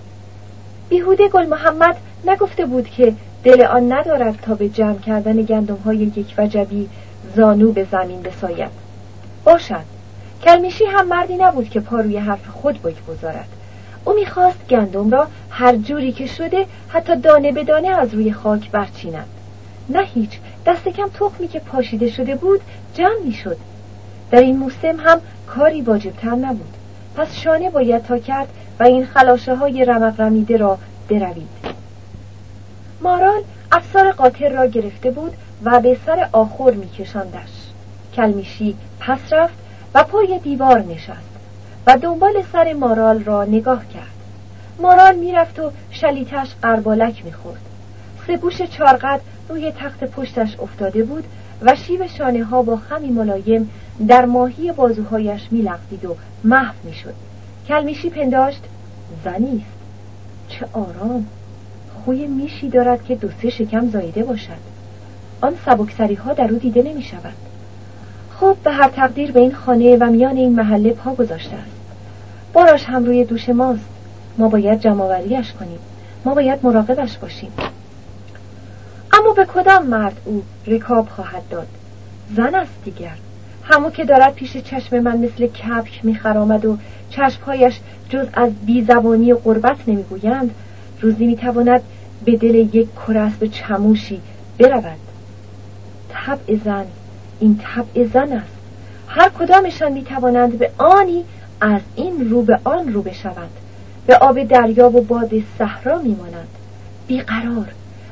بیهوده 0.89 1.29
گل 1.29 1.46
محمد 1.46 1.98
نگفته 2.25 2.65
بود 2.65 2.89
که 2.89 3.13
دل 3.43 3.62
آن 3.62 3.93
ندارد 3.93 4.39
تا 4.41 4.55
به 4.55 4.70
جمع 4.70 5.00
کردن 5.00 5.41
گندم 5.41 5.77
های 5.86 5.98
یک 5.98 6.34
وجبی 6.38 6.89
زانو 7.36 7.72
به 7.72 7.88
زمین 7.91 8.22
بساید. 8.22 8.80
باشد. 9.43 9.83
کلمیشی 10.43 10.86
هم 10.86 11.07
مردی 11.07 11.36
نبود 11.36 11.69
که 11.69 11.79
پا 11.79 12.00
روی 12.00 12.17
حرف 12.17 12.48
خود 12.48 12.81
بگذارد. 12.81 13.48
او 14.05 14.13
می‌خواست 14.13 14.67
گندم 14.69 15.12
را 15.12 15.27
هر 15.50 15.75
جوری 15.75 16.12
که 16.12 16.25
شده 16.25 16.65
حتی 16.89 17.15
دانه 17.15 17.51
به 17.51 17.63
دانه 17.63 17.88
از 17.88 18.13
روی 18.13 18.33
خاک 18.33 18.71
برچیند. 18.71 19.27
نه 19.89 20.03
هیچ 20.03 20.39
دست 20.65 20.88
کم 20.88 21.10
تخمی 21.19 21.48
که 21.48 21.60
پاشیده 21.60 22.10
شده 22.10 22.36
بود 22.36 22.62
جمع 22.93 23.24
می‌شد. 23.25 23.57
در 24.31 24.39
این 24.39 24.57
موسم 24.57 25.00
هم 25.00 25.21
کاری 25.48 25.81
واجبتر 25.81 26.36
نبود. 26.36 26.74
پس 27.15 27.36
شانه 27.36 27.69
باید 27.69 28.03
تا 28.03 28.17
کرد 28.17 28.48
و 28.79 28.83
این 28.83 29.05
خلاشه 29.05 29.55
های 29.55 29.86
رمق 29.86 30.21
رمیده 30.21 30.57
را 30.57 30.77
بروید. 31.10 31.48
مارال 33.01 33.41
افسار 33.71 34.12
قاطر 34.12 34.50
را 34.50 34.65
گرفته 34.65 35.12
بود 35.12 35.33
و 35.63 35.79
به 35.79 35.98
سر 36.05 36.29
آخر 36.31 36.71
میکشاندش. 36.71 37.61
کلمیشی 38.15 38.75
پس 39.00 39.20
رفت 39.32 39.53
و 39.94 40.03
پای 40.03 40.39
دیوار 40.39 40.82
نشست 40.82 41.32
و 41.88 41.98
دنبال 41.98 42.34
سر 42.53 42.74
مارال 42.74 43.24
را 43.24 43.44
نگاه 43.44 43.88
کرد. 43.88 44.12
مارال 44.80 45.15
می‌رفت 45.15 45.60
و 45.60 45.72
شلیتش 45.91 46.56
قربالک 46.62 47.25
می‌خورد. 47.25 47.62
سه 48.27 48.68
چارقد 48.68 49.22
روی 49.50 49.72
تخت 49.72 50.03
پشتش 50.03 50.60
افتاده 50.60 51.03
بود 51.03 51.24
و 51.62 51.75
شیب 51.75 52.08
شانه 52.08 52.44
ها 52.44 52.62
با 52.62 52.75
خمی 52.75 53.10
ملایم 53.10 53.70
در 54.08 54.25
ماهی 54.25 54.72
بازوهایش 54.72 55.41
میلغزید 55.51 56.06
و 56.06 56.15
محو 56.44 56.74
می‌شد. 56.84 57.13
کلمیشی 57.68 58.10
پنداشت 58.10 58.63
زنیست 59.25 59.65
چه 60.48 60.65
آرام! 60.74 61.25
خوی 62.06 62.27
میشی 62.27 62.70
دارد 62.70 63.03
که 63.03 63.15
دو 63.15 63.27
سه 63.41 63.50
شکم 63.50 63.89
زایده 63.89 64.24
باشد. 64.24 64.62
آن 65.41 65.53
سبکسری 65.65 66.15
ها 66.15 66.34
در 66.34 66.51
او 66.51 66.58
دیده 66.60 66.84
نمی 66.84 67.01
شود 67.01 67.34
خب 68.41 68.57
به 68.63 68.71
هر 68.71 68.89
تقدیر 68.89 69.31
به 69.31 69.39
این 69.39 69.53
خانه 69.53 69.98
و 69.98 70.03
میان 70.03 70.38
این 70.38 70.55
محله 70.55 70.93
پا 70.93 71.13
گذاشته 71.13 71.55
است 71.55 71.75
باراش 72.53 72.83
هم 72.83 73.05
روی 73.05 73.25
دوش 73.25 73.50
ماست. 73.50 73.86
ما 74.38 74.50
باید 74.50 74.79
جمعوریش 74.79 75.51
کنیم. 75.51 75.79
ما 76.25 76.33
باید 76.33 76.60
مراقبش 76.63 77.17
باشیم. 77.17 77.51
اما 79.13 79.33
به 79.33 79.45
کدام 79.45 79.88
مرد 79.88 80.21
او 80.25 80.43
رکاب 80.67 81.10
خواهد 81.10 81.43
داد؟ 81.50 81.67
زن 82.36 82.55
است 82.55 82.71
دیگر. 82.86 83.15
همو 83.63 83.89
که 83.89 84.05
دارد 84.05 84.33
پیش 84.33 84.57
چشم 84.57 85.00
من 85.00 85.17
مثل 85.17 85.48
کپک 85.48 86.00
میخرامد 86.03 86.65
و 86.65 86.77
چشمهایش 87.10 87.79
جز 88.10 88.27
از 88.33 88.51
بیزبانی 88.65 89.31
و 89.31 89.38
قربت 89.38 89.77
نمی‌گویند 89.88 90.51
روزی 91.01 91.25
می‌تواند 91.25 91.81
به 92.25 92.36
دل 92.36 92.55
یک 92.55 92.88
به 93.39 93.48
چموشی 93.48 94.21
برود. 94.60 95.00
طبع 96.10 96.55
زن 96.65 96.86
این 97.41 97.60
طبع 97.63 98.07
زن 98.07 98.33
است. 98.33 98.53
هر 99.07 99.29
کدامشان 99.29 99.91
می‌توانند 99.91 100.57
به 100.57 100.71
آنی 100.77 101.24
از 101.62 101.81
این 101.95 102.29
رو 102.29 102.41
به 102.41 102.60
آن 102.63 102.93
رو 102.93 103.01
بشوند. 103.01 103.51
به 104.07 104.17
آب 104.17 104.43
دریا 104.43 104.89
و 104.89 105.01
باد 105.01 105.31
صحرا 105.57 106.00
میمانند. 106.00 106.48
بیقرار. 107.07 107.67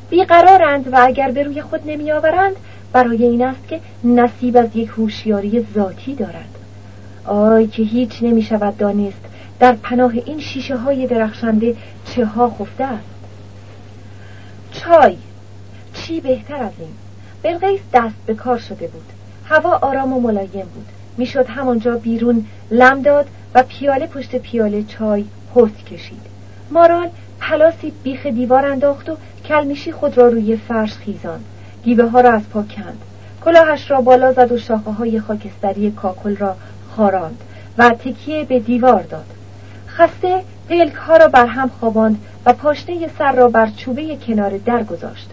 بیقرارند 0.09 0.93
و 0.93 0.99
اگر 1.01 1.31
به 1.31 1.43
روی 1.43 1.61
خود 1.61 1.81
نمیآورند 1.85 2.55
برای 2.93 3.23
این 3.23 3.41
است 3.41 3.67
که 3.67 3.79
نصیب 4.03 4.57
از 4.57 4.75
یک 4.75 4.89
هوشیاری 4.89 5.65
ذاتی 5.75 6.15
دارد. 6.15 6.55
آی 7.25 7.67
که 7.67 7.83
هیچ 7.83 8.23
نمی 8.23 8.41
شود 8.41 8.77
دانست 8.77 9.21
در 9.59 9.73
پناه 9.73 10.11
این 10.25 10.39
شیشه 10.39 10.77
های 10.77 11.07
درخشنده 11.07 11.75
چه 12.05 12.25
ها 12.25 12.49
خفته 12.49 12.83
است. 12.83 13.03
چای. 14.71 15.17
چی 15.93 16.21
بهتر 16.21 16.55
از 16.55 16.71
این؟ 16.79 16.93
بلقیس 17.43 17.81
دست 17.93 18.15
به 18.25 18.33
کار 18.33 18.57
شده 18.57 18.87
بود. 18.87 19.18
هوا 19.49 19.79
آرام 19.81 20.13
و 20.13 20.19
ملایم 20.19 20.65
بود. 20.73 20.85
می‌شد 21.17 21.47
همانجا 21.47 21.97
بیرون 21.97 22.45
لم 22.71 23.01
داد 23.01 23.27
و 23.55 23.63
پیاله 23.63 24.07
پشت 24.07 24.35
پیاله 24.35 24.83
چای 24.83 25.25
هست 25.55 25.85
کشید. 25.85 26.21
مارال 26.71 27.09
پلاسی 27.39 27.93
بیخ 28.03 28.25
دیوار 28.25 28.65
انداخت 28.65 29.09
و 29.09 29.17
کلمیشی 29.45 29.91
خود 29.91 30.17
را 30.17 30.27
روی 30.27 30.57
فرش 30.57 30.93
خیزان. 30.93 31.39
گیوه 31.83 32.09
ها 32.09 32.21
را 32.21 32.31
از 32.31 32.49
پا 32.49 32.63
کند. 32.63 32.97
کلاهش 33.45 33.91
را 33.91 34.01
بالا 34.01 34.33
زد 34.33 34.51
و 34.51 34.57
شاخه 34.57 34.91
های 34.91 35.19
خاکستری 35.19 35.91
کاکل 35.91 36.35
را 36.35 36.55
خاراند 36.95 37.41
و 37.77 37.89
تکیه 37.89 38.43
به 38.43 38.59
دیوار 38.59 39.01
داد. 39.01 39.25
خسته 39.87 40.43
پلک 40.69 40.93
ها 40.93 41.17
را 41.17 41.27
بر 41.27 41.45
هم 41.45 41.71
خواباند 41.79 42.21
و 42.45 42.53
پاشنه 42.53 43.09
سر 43.17 43.31
را 43.31 43.47
بر 43.47 43.69
چوبه 43.77 44.17
کنار 44.27 44.57
در 44.57 44.83
گذاشت 44.83 45.29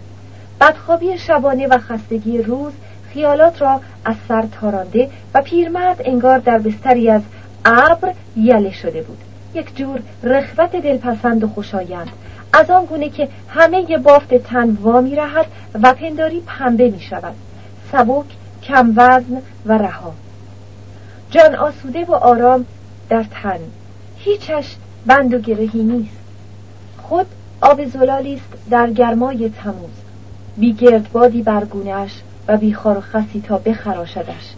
بدخوابی 0.61 1.19
شبانه 1.19 1.67
و 1.67 1.79
خستگی 1.79 2.43
روز 2.43 2.73
خیالات 3.17 3.63
را 3.63 3.81
از 4.05 4.15
سر 4.29 4.45
تارانده 4.61 5.11
و 5.35 5.43
پیرمرد 5.43 6.01
انگار 6.05 6.39
در 6.39 6.59
بستری 6.59 7.11
از 7.11 7.23
ابر 7.65 8.13
یله 8.37 8.73
شده 8.73 9.03
بود. 9.03 9.19
یک 9.55 9.77
جور 9.77 10.01
رخوت 10.23 10.77
دلپسند 10.77 11.45
و 11.45 11.49
خوشایند. 11.49 12.09
از 12.53 12.71
آن 12.71 12.85
گونه 12.85 13.09
که 13.09 13.29
همه 13.49 13.99
بافت 13.99 14.35
تن 14.35 14.71
وا 14.71 15.01
می 15.01 15.17
و 15.83 15.95
پنداری 15.95 16.43
پنبه 16.47 16.91
می 16.91 17.01
شود 17.01 17.35
سبک 17.93 18.25
کم 18.63 18.93
وزن 18.97 19.43
و 19.67 19.79
رها. 19.79 20.13
جان 21.31 21.55
آسوده 21.55 22.05
و 22.05 22.15
آرام 22.15 22.67
در 23.09 23.25
تن. 23.43 23.59
هیچش 24.17 24.77
بند 25.07 25.35
و 25.35 25.39
گرهی 25.39 25.83
نیست. 25.83 26.17
خود 27.03 27.27
آب 27.61 27.85
زلالی 27.85 28.35
است 28.35 28.71
در 28.71 28.91
گرمای 28.91 29.51
تموز. 29.63 29.91
بی 30.57 30.73
گردبادی 30.73 31.43
برگونهش 31.43 32.13
و 32.49 32.57
بی 32.57 32.75
خار 32.75 32.99
و 32.99 33.00
خسی 33.00 33.41
تا 33.41 33.59
بخراشدش. 33.59 34.55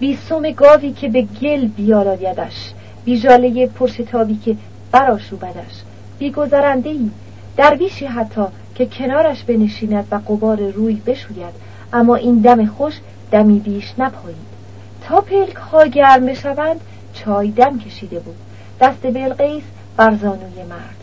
بی 0.00 0.16
سوم 0.16 0.50
گاوی 0.50 0.92
که 0.92 1.08
به 1.08 1.22
گل 1.22 1.66
بیالایدش 1.66 2.72
بی 3.04 3.20
جاله 3.20 3.66
پرشتابی 3.66 4.36
که 4.36 4.56
براشوبدش 4.92 5.82
بی 6.18 6.30
گذرنده 6.30 6.90
ای 6.90 7.10
درویشی 7.56 8.06
حتی 8.06 8.42
که 8.74 8.86
کنارش 8.86 9.44
بنشیند 9.44 10.06
و 10.10 10.14
قبار 10.14 10.60
روی 10.60 10.94
بشوید. 10.94 11.54
اما 11.92 12.16
این 12.16 12.38
دم 12.38 12.66
خوش 12.66 12.94
دمی 13.30 13.58
بیش 13.58 13.94
نپایید. 13.98 14.52
تا 15.08 15.20
پلک 15.20 15.54
ها 15.54 15.86
گرم 15.86 16.26
بشوند 16.26 16.80
چای 17.14 17.50
دم 17.50 17.78
کشیده 17.78 18.18
بود. 18.18 18.36
دست 18.80 19.02
بلقیس 19.02 19.62
بر 19.96 20.16
زانوی 20.22 20.62
مرد. 20.70 20.96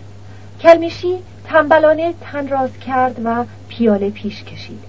کلمیشی 0.61 1.17
تنبلانه 1.45 2.13
تن 2.21 2.47
راز 2.47 2.77
کرد 2.87 3.21
و 3.23 3.45
پیاله 3.67 4.09
پیش 4.09 4.43
کشید. 4.43 4.79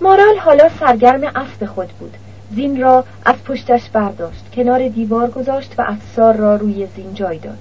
مارال 0.00 0.38
حالا 0.38 0.68
سرگرم 0.80 1.22
اسب 1.24 1.66
خود 1.66 1.88
بود. 1.88 2.16
زین 2.54 2.80
را 2.80 3.04
از 3.24 3.44
پشتش 3.44 3.88
برداشت 3.92 4.44
کنار 4.54 4.88
دیوار 4.88 5.30
گذاشت 5.30 5.74
و 5.78 5.82
افسار 5.86 6.36
را 6.36 6.56
روی 6.56 6.86
زین 6.96 7.14
جای 7.14 7.38
داد. 7.38 7.58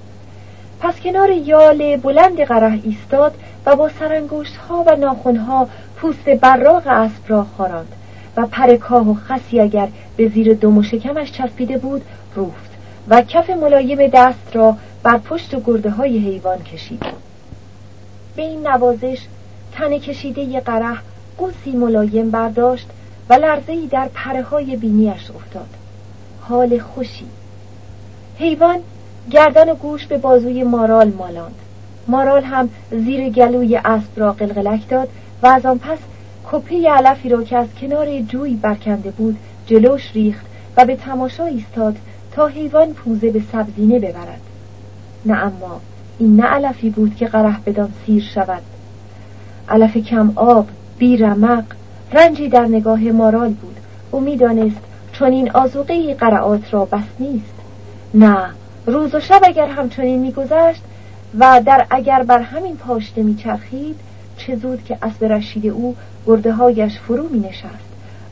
پس 0.79 1.00
کنار 1.00 1.29
یال 1.29 1.98
بلند 1.98 2.41
قره 2.41 2.79
ایستاد 2.84 3.36
و 3.65 3.75
با 3.75 3.89
سرانگشت 4.00 4.55
ها 4.55 4.84
و 4.88 4.96
ناخن 4.96 5.36
ها 5.36 5.67
پوست 5.96 6.29
براغ 6.29 6.88
اسب 6.88 7.24
را 7.27 7.46
خاراند 7.58 7.96
و 8.38 8.46
پر 8.46 8.75
کاه 8.75 9.10
و 9.10 9.13
خسی 9.13 9.60
اگر 9.60 9.88
به 10.17 10.27
زیر 10.29 10.53
دم 10.53 10.77
و 10.77 10.84
شکمش 10.84 11.31
چسبیده 11.31 11.77
بود 11.77 12.01
روفت 12.36 12.69
و 13.08 13.22
کف 13.22 13.50
ملایم 13.50 14.08
دست 14.08 14.50
را 14.53 14.77
بر 15.03 15.17
پشت 15.17 15.53
و 15.53 15.62
گرده 15.65 15.89
های 15.89 16.17
حیوان 16.17 16.63
کشید. 16.63 17.05
به 18.36 18.41
این 18.41 18.67
نوازش 18.67 19.19
تن 19.72 19.98
کشیده 19.98 20.41
ی 20.41 20.60
قره 20.60 20.98
قوسی 21.39 21.72
ملایم 21.72 22.29
برداشت 22.29 22.88
و 23.29 23.34
لرزهی 23.34 23.88
در 23.88 24.10
پره 24.13 24.41
های 24.41 24.75
بینیش 24.75 25.31
افتاد. 25.31 25.69
حال 26.41 26.79
خوشی. 26.79 27.25
حیوان 28.38 28.79
گردن 29.31 29.69
و 29.69 29.75
گوش 29.75 30.05
به 30.05 30.17
بازوی 30.17 30.63
مارال 30.63 31.12
مالاند. 31.12 31.55
مارال 32.08 32.43
هم 32.43 32.69
زیر 32.91 33.29
گلوی 33.29 33.75
اسب 33.75 34.10
را 34.15 34.31
قلقلک 34.31 34.89
داد 34.89 35.10
و 35.43 35.48
از 35.48 35.65
آن 35.65 35.77
پس 35.77 35.98
کپه 36.51 36.89
علفی 36.89 37.29
را 37.29 37.43
که 37.43 37.58
از 37.58 37.67
کنار 37.81 38.22
جوی 38.22 38.53
برکنده 38.53 39.12
بود 39.12 39.38
جلوش 39.67 40.12
ریخت 40.13 40.46
و 40.77 40.86
به 40.86 40.96
تماشا 40.96 41.46
ایستاد 41.46 41.96
تا 42.31 42.48
حیوان 42.48 42.93
پوزه 42.93 43.31
به 43.31 43.41
سبزینه 43.51 44.00
ببرد. 44.00 44.41
نه 45.25 45.38
اما 45.38 45.81
این 46.19 46.36
نه 46.36 46.43
علفی 46.43 46.89
بود 46.89 47.15
که 47.15 47.25
قره 47.25 47.60
بدان 47.65 47.93
سیر 48.05 48.24
شود. 48.24 48.62
علف 49.69 49.98
کم 49.98 50.34
آب 50.36 50.67
بی 51.00 51.18
رمق 51.18 51.63
رنجی 52.13 52.50
در 52.50 52.65
نگاه 52.65 53.00
مارال 53.00 53.50
بود 53.50 53.77
او 54.12 54.20
می‌دانست 54.20 54.82
چون 55.13 55.32
این 55.32 55.51
آزوقه 55.51 56.13
قرعات 56.13 56.74
را 56.74 56.86
بس 56.86 57.03
نیست 57.20 57.53
نه 58.13 58.50
روز 58.86 59.15
و 59.15 59.20
شب 59.20 59.41
اگر 59.44 59.68
همچنین 59.68 60.20
میگذشت 60.20 60.82
و 61.39 61.62
در 61.65 61.86
اگر 61.89 62.24
بر 62.24 62.41
همین 62.41 62.77
پاشته 62.77 63.24
میچرخید 63.24 64.00
چه 64.38 64.56
زود 64.56 64.84
که 64.84 64.98
اسب 65.01 65.25
رشید 65.25 65.68
او 65.68 65.96
گرده 66.27 66.51
هایش 66.51 66.98
فرو 66.98 67.29
می 67.29 67.39
نشست 67.39 67.89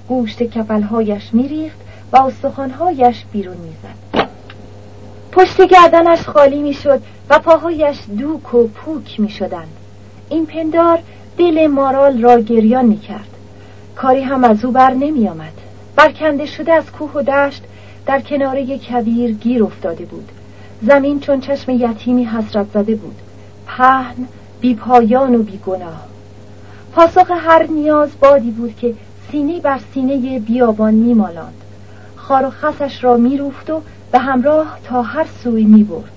گوشت 0.08 0.44
کپلهایش 0.44 1.34
می 1.34 1.48
ریخت 1.48 1.78
و 2.12 2.18
استخوانهایش 2.18 3.26
بیرون 3.32 3.58
می‌زد. 3.58 4.28
پشت 5.32 5.62
گردنش 5.62 6.22
خالی 6.22 6.62
می‌شد 6.62 7.02
و 7.30 7.40
پاهایش 7.40 7.98
دوک 8.18 8.54
و 8.54 8.68
پوک 8.68 9.20
می 9.20 9.30
شدند. 9.30 9.74
این 10.30 10.46
پندار 10.46 11.00
دل 11.38 11.68
مارال 11.68 12.22
را 12.22 12.40
گریان 12.40 12.86
می 12.86 13.00
کرد. 13.00 13.30
کاری 13.96 14.22
هم 14.22 14.44
از 14.44 14.66
او 14.66 14.72
بر 14.72 14.94
نمی 14.94 15.28
آمد. 15.28 15.54
برکنده 15.96 16.46
شده 16.46 16.74
از 16.74 16.92
کوه 16.92 17.12
و 17.12 17.22
دشت 17.22 17.64
در 18.06 18.22
کناره 18.22 18.78
کبیر 18.78 19.32
گیر 19.32 19.64
افتاده 19.64 20.06
بود. 20.06 20.32
زمین 20.82 21.20
چون 21.20 21.40
چشم 21.40 21.72
یتیمی 21.72 22.26
حسرت 22.26 22.66
زده 22.74 22.96
بود. 22.96 23.16
پهن 23.68 24.28
بی 24.62 24.76
پایان 24.76 25.36
و 25.36 25.44
بی 25.44 25.60
گناه. 25.66 26.08
پاسخ 26.94 27.32
هر 27.32 27.64
نیاز 27.64 28.10
بادی 28.20 28.52
بود 28.52 28.76
که 28.76 28.94
سینه 29.32 29.60
بر 29.60 29.80
سینه 29.94 30.40
بیابان 30.40 30.94
میمالاند 30.94 31.54
خار 32.16 32.46
و 32.46 32.50
خسش 32.50 33.04
را 33.04 33.18
میروفت 33.18 33.70
و 33.70 33.82
به 34.12 34.20
همراه 34.20 34.80
تا 34.84 35.02
هر 35.02 35.28
سوی 35.44 35.64
می‌برد 35.64 36.17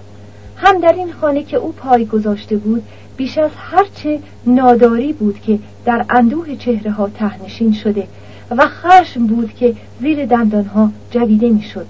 هم 0.63 0.81
در 0.81 0.93
این 0.93 1.13
خانه 1.13 1.43
که 1.43 1.57
او 1.57 1.73
پای 1.73 2.07
گذاشته 2.07 2.57
بود 2.57 2.83
بیش 3.17 3.39
از 3.39 3.51
هرچه 3.57 4.19
ناداری 4.47 5.13
بود 5.13 5.41
که 5.41 5.59
در 5.85 6.05
اندوه 6.11 6.57
چهره 6.57 6.91
ها 6.91 7.09
تهنشین 7.09 7.73
شده 7.73 8.07
و 8.51 8.67
خشم 8.67 9.27
بود 9.27 9.55
که 9.55 9.75
زیر 10.01 10.27
دندانها 10.27 10.91
جویده 11.11 11.49
می‌شد. 11.49 11.87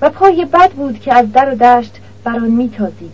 و 0.00 0.10
پای 0.10 0.44
بد 0.44 0.70
بود 0.70 1.00
که 1.00 1.14
از 1.14 1.32
در 1.32 1.52
و 1.52 1.54
دشت 1.54 1.96
بر 2.24 2.36
آن 2.36 2.50
میتازید. 2.50 3.12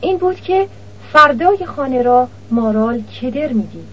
این 0.00 0.18
بود 0.18 0.40
که 0.40 0.68
فردای 1.12 1.66
خانه 1.66 2.02
را 2.02 2.28
مارال 2.50 3.02
کدر 3.02 3.52
می‌دید. 3.52 3.88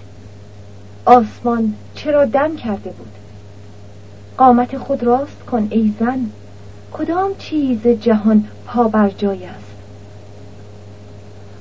آسمان 1.05 1.73
چرا 1.95 2.25
دم 2.25 2.55
کرده 2.55 2.89
بود؟ 2.89 3.11
قامت 4.37 4.77
خود 4.77 5.03
راست 5.03 5.45
کن 5.51 5.67
ای 5.71 5.93
زن. 5.99 6.29
کدام 6.93 7.31
چیز 7.37 7.87
جهان 7.87 8.47
پا 8.65 8.83
بر 8.87 9.09
جای 9.09 9.45
است. 9.45 9.75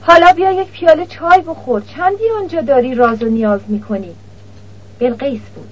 حالا 0.01 0.33
بیا 0.33 0.51
یک 0.51 0.71
پیاله 0.71 1.07
چای 1.07 1.41
بخور. 1.41 1.81
چندی 1.81 2.31
آنجا 2.41 2.61
داری 2.61 2.95
راز 2.95 3.23
و 3.23 3.27
نیاز 3.27 3.61
می‌کنی؟ 3.69 4.15
بلقیس 4.99 5.41
بود. 5.55 5.69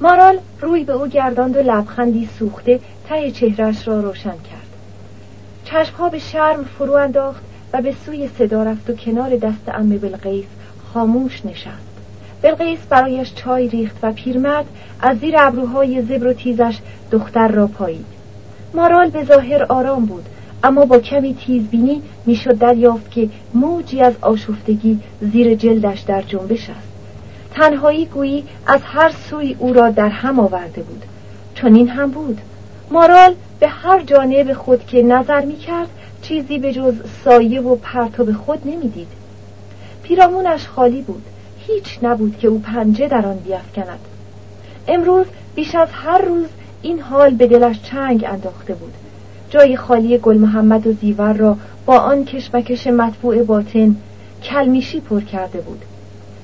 مارال 0.00 0.38
روی 0.60 0.84
به 0.84 0.92
او 0.92 1.06
گرداند 1.06 1.56
و 1.56 1.60
لبخندی 1.60 2.28
سوخته 2.38 2.80
ته 3.08 3.30
چهرش 3.30 3.88
را 3.88 4.00
روشن 4.00 4.30
کرد. 4.30 4.68
چشمها 5.64 6.08
به 6.08 6.18
شرم 6.18 6.64
فرو 6.64 6.92
انداخت 6.92 7.42
و 7.72 7.82
به 7.82 7.94
سوی 8.06 8.28
صدا 8.38 8.62
رفت 8.62 8.90
و 8.90 8.92
کنار 8.92 9.36
دست 9.36 9.68
ام 9.68 9.88
بلقیس 9.88 10.46
خاموش 10.92 11.46
نشست. 11.46 11.88
بلقیس 12.42 12.78
برایش 12.88 13.34
چای 13.34 13.68
ریخت 13.68 13.96
و 14.02 14.12
پیرمرد 14.12 14.66
از 15.00 15.18
زیر 15.18 15.34
ابروهای 15.38 16.02
زبر 16.02 16.26
و 16.26 16.32
تیزش 16.32 16.78
دختر 17.10 17.48
را 17.48 17.66
پایید. 17.66 18.06
مارال 18.74 19.10
به 19.10 19.24
ظاهر 19.24 19.66
آرام 19.68 20.06
بود. 20.06 20.26
اما 20.64 20.84
با 20.84 20.98
کمی 20.98 21.34
تیزبینی 21.34 22.02
می‌شد 22.26 22.58
دریافت 22.58 23.10
که 23.10 23.28
موجی 23.54 24.00
از 24.00 24.14
آشفتگی 24.20 25.00
زیر 25.20 25.54
جلدش 25.54 26.00
در 26.00 26.22
جنبش 26.22 26.70
است. 26.70 26.88
تنهایی 27.54 28.06
گویی 28.06 28.44
از 28.66 28.80
هر 28.84 29.12
سوی 29.30 29.56
او 29.58 29.72
را 29.72 29.90
در 29.90 30.08
هم 30.08 30.40
آورده 30.40 30.82
بود. 30.82 31.02
چون 31.54 31.74
این 31.74 31.88
هم 31.88 32.10
بود. 32.10 32.40
مارال 32.90 33.34
به 33.60 33.68
هر 33.68 34.00
جانب 34.00 34.52
خود 34.52 34.86
که 34.86 35.02
نظر 35.02 35.44
می 35.44 35.56
کرد 35.56 35.88
چیزی 36.22 36.58
به 36.58 36.72
جز 36.72 36.94
سایه 37.24 37.60
و 37.60 37.76
پرتاب 37.76 38.32
خود 38.32 38.58
نمی‌دید. 38.64 39.08
پیرامونش 40.02 40.66
خالی 40.66 41.02
بود. 41.02 41.22
هیچ 41.66 41.98
نبود 42.02 42.38
که 42.38 42.48
او 42.48 42.58
پنجه 42.58 43.08
در 43.08 43.26
آن 43.26 43.36
بیافکند. 43.36 43.98
امروز 44.88 45.26
بیش 45.54 45.74
از 45.74 45.88
هر 45.92 46.18
روز 46.18 46.46
این 46.82 47.00
حال 47.00 47.30
به 47.30 47.46
دلش 47.46 47.82
چنگ 47.82 48.24
انداخته 48.28 48.74
بود. 48.74 48.92
جای 49.50 49.76
خالی 49.76 50.18
گل 50.18 50.36
محمد 50.36 50.86
و 50.86 50.92
زیور 50.92 51.32
را 51.32 51.56
با 51.86 51.98
آن 51.98 52.24
کشمکش 52.24 52.86
مطبوع 52.86 53.42
باطن 53.42 53.96
کلمیشی 54.42 55.00
پر 55.00 55.20
کرده 55.20 55.60
بود. 55.60 55.82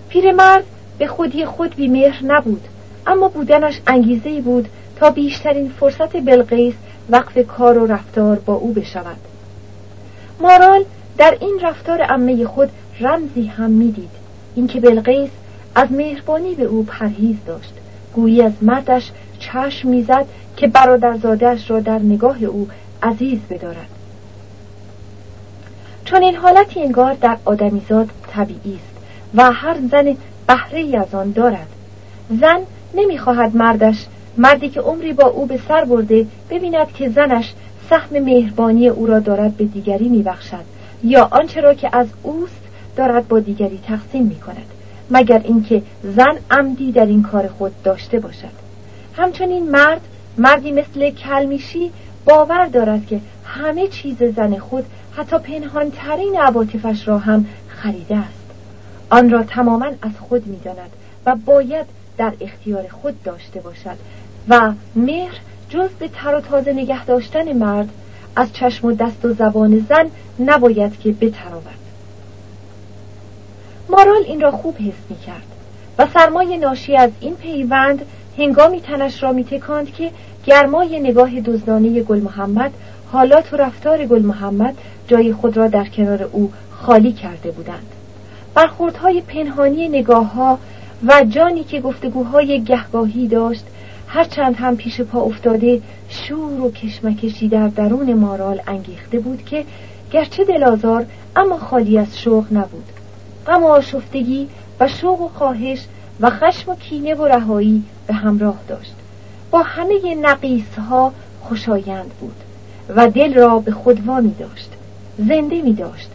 پیرمرد 0.08 0.64
به 0.98 1.06
خودی 1.06 1.44
خود 1.44 1.74
بیمهر 1.74 2.24
نبود 2.24 2.62
اما 3.06 3.28
بودنش 3.28 3.80
انگیزه 3.86 4.40
بود 4.40 4.68
تا 4.96 5.10
بیشترین 5.10 5.72
فرصت 5.80 6.16
بلقیس 6.16 6.74
وقف 7.10 7.38
کار 7.46 7.78
و 7.78 7.86
رفتار 7.86 8.38
با 8.38 8.54
او 8.54 8.72
بشود. 8.72 9.16
مارال 10.40 10.84
در 11.18 11.36
این 11.40 11.58
رفتار 11.62 12.02
عمه 12.02 12.44
خود 12.44 12.70
رمزی 13.00 13.46
هم 13.46 13.70
می‌دید 13.70 14.10
اینکه 14.54 14.80
بلقیس 14.80 15.30
از 15.74 15.92
مهربانی 15.92 16.54
به 16.54 16.64
او 16.64 16.84
پرهیز 16.84 17.36
داشت. 17.46 17.72
گویی 18.14 18.42
از 18.42 18.52
مردش 18.62 19.10
چشم 19.38 19.88
می‌زد 19.88 20.26
که 20.56 20.66
برادرزادهاش 20.66 21.70
را 21.70 21.80
در 21.80 21.98
نگاه 21.98 22.44
او 22.44 22.68
عزیز 23.04 23.38
بدارد. 23.50 23.88
چون 26.04 26.22
این 26.22 26.36
حالتی 26.36 26.82
انگار 26.82 27.14
در 27.14 27.36
آدمیزاد 27.44 28.08
طبیعی 28.28 28.74
است 28.74 29.04
و 29.34 29.52
هر 29.52 29.76
زن 29.90 30.16
بهره 30.46 30.98
از 30.98 31.14
آن 31.14 31.32
دارد 31.32 31.68
زن 32.40 32.60
نمی‌خواهد 32.94 33.56
مردش 33.56 34.06
مردی 34.36 34.68
که 34.68 34.80
عمری 34.80 35.12
با 35.12 35.26
او 35.26 35.46
به 35.46 35.60
سر 35.68 35.84
برده 35.84 36.26
ببیند 36.50 36.92
که 36.92 37.08
زنش 37.08 37.54
سهم 37.90 38.18
مهربانی 38.22 38.88
او 38.88 39.06
را 39.06 39.18
دارد 39.18 39.56
به 39.56 39.64
دیگری 39.64 40.08
میبخشد 40.08 40.64
یا 41.04 41.28
آنچه 41.30 41.60
را 41.60 41.74
که 41.74 41.96
از 41.96 42.06
اوست 42.22 42.62
دارد 42.96 43.28
با 43.28 43.40
دیگری 43.40 43.80
تقسیم 43.86 44.22
می 44.22 44.36
کند 44.40 44.66
مگر 45.10 45.40
اینکه 45.44 45.82
زن 46.02 46.36
عمدی 46.50 46.92
در 46.92 47.06
این 47.06 47.22
کار 47.22 47.48
خود 47.48 47.82
داشته 47.82 48.20
باشد. 48.20 48.64
همچنین 49.16 49.70
مرد 49.70 50.00
مردی 50.38 50.72
مثل 50.72 51.10
کلمیشی 51.10 51.90
باور 52.24 52.66
دارد 52.66 53.06
که 53.06 53.20
همه 53.44 53.88
چیز 53.88 54.22
زن 54.36 54.58
خود 54.58 54.84
حتی 55.16 55.38
پنهانترین 55.38 56.36
عواطفش 56.40 57.08
را 57.08 57.18
هم 57.18 57.46
خریده 57.68 58.16
است. 58.16 58.44
آن 59.10 59.30
را 59.30 59.42
تماما 59.42 59.86
از 59.86 60.12
خود 60.28 60.46
می‌داند 60.46 60.90
و 61.26 61.36
باید 61.36 61.86
در 62.18 62.32
اختیار 62.40 62.88
خود 62.88 63.22
داشته 63.22 63.60
باشد 63.60 63.96
و 64.48 64.72
مهر 64.96 65.36
جز 65.70 65.88
به 65.88 66.08
تر 66.08 66.34
و 66.34 66.40
تازه 66.40 66.72
نگه 66.72 67.04
داشتن 67.04 67.52
مرد 67.52 67.88
از 68.36 68.52
چشم 68.52 68.86
و 68.86 68.92
دست 68.92 69.24
و 69.24 69.32
زبان 69.32 69.86
زن 69.88 70.10
نباید 70.40 71.00
که 71.00 71.12
بتراود 71.12 71.64
مارال 73.88 74.22
این 74.26 74.40
را 74.40 74.50
خوب 74.50 74.76
حس 74.76 75.10
می 75.10 75.16
کرد 75.26 75.46
و 75.98 76.06
سرمای 76.14 76.56
ناشی 76.56 76.96
از 76.96 77.10
این 77.20 77.34
پیوند 77.34 78.06
هنگامی 78.38 78.80
تنش 78.80 79.22
را 79.22 79.32
می 79.32 79.44
تکاند 79.44 79.92
که 79.92 80.10
گرمای 80.46 81.00
نگاه 81.00 81.40
دزدانه 81.40 82.02
گل 82.02 82.20
محمد 82.20 82.72
حالات 83.12 83.52
و 83.52 83.56
رفتار 83.56 84.06
گل 84.06 84.22
محمد 84.22 84.74
جای 85.08 85.32
خود 85.32 85.56
را 85.56 85.68
در 85.68 85.84
کنار 85.84 86.22
او 86.22 86.52
خالی 86.70 87.12
کرده 87.12 87.50
بودند. 87.50 87.86
برخوردهای 88.54 89.20
پنهانی 89.20 89.88
نگاه 89.88 90.32
ها 90.32 90.58
و 91.06 91.24
جانی 91.28 91.64
که 91.64 91.80
گفتگوهای 91.80 92.62
گهگاهی 92.64 93.28
داشت 93.28 93.64
هرچند 94.08 94.56
هم 94.56 94.76
پیش 94.76 95.00
پا 95.00 95.20
افتاده 95.20 95.80
شور 96.08 96.60
و 96.60 96.70
کشمکشی 96.70 97.48
در 97.48 97.68
درون 97.68 98.14
مارال 98.14 98.60
انگیخته 98.66 99.18
بود 99.18 99.44
که 99.44 99.64
گرچه 100.12 100.44
دلازار 100.44 101.06
اما 101.36 101.58
خالی 101.58 101.98
از 101.98 102.18
شوق 102.18 102.44
نبود. 102.52 102.84
غم 103.46 103.62
و 103.62 103.66
آشفتگی 103.66 104.48
و 104.80 104.88
شوق 104.88 105.20
و 105.20 105.28
خواهش 105.28 105.86
و 106.20 106.30
خشم 106.30 106.72
و 106.72 106.74
کینه 106.74 107.14
و 107.14 107.24
رهایی 107.24 107.84
به 108.06 108.14
همراه 108.14 108.58
داشت. 108.68 108.94
با 109.50 109.62
همه 109.62 110.14
نقیص 110.14 110.78
ها 110.88 111.12
خوشایند 111.40 112.10
بود 112.20 112.36
و 112.88 113.10
دل 113.10 113.34
را 113.34 113.58
به 113.58 113.72
خود 113.72 114.10
می 114.10 114.34
داشت 114.38 114.70
زنده 115.18 115.62
می 115.62 115.72
داشت. 115.72 116.10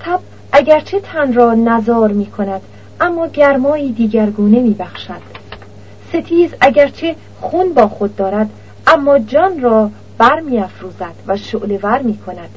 تب 0.00 0.20
اگرچه 0.52 1.00
تن 1.00 1.32
را 1.32 1.54
نزار 1.54 2.12
می 2.12 2.26
کند 2.26 2.60
اما 3.00 3.26
گرمایی 3.26 3.92
دیگرگونه 3.92 4.60
می 4.60 4.74
بخشد. 4.74 5.22
ستیز 6.08 6.54
اگرچه 6.60 7.16
خون 7.40 7.74
با 7.74 7.88
خود 7.88 8.16
دارد 8.16 8.50
اما 8.86 9.18
جان 9.18 9.60
را 9.60 9.90
بر 10.18 10.40
می 10.40 10.58
افروزد 10.58 11.14
و 11.26 11.36
شعله 11.36 11.78
ور 11.82 12.02
می 12.02 12.18
کند. 12.18 12.50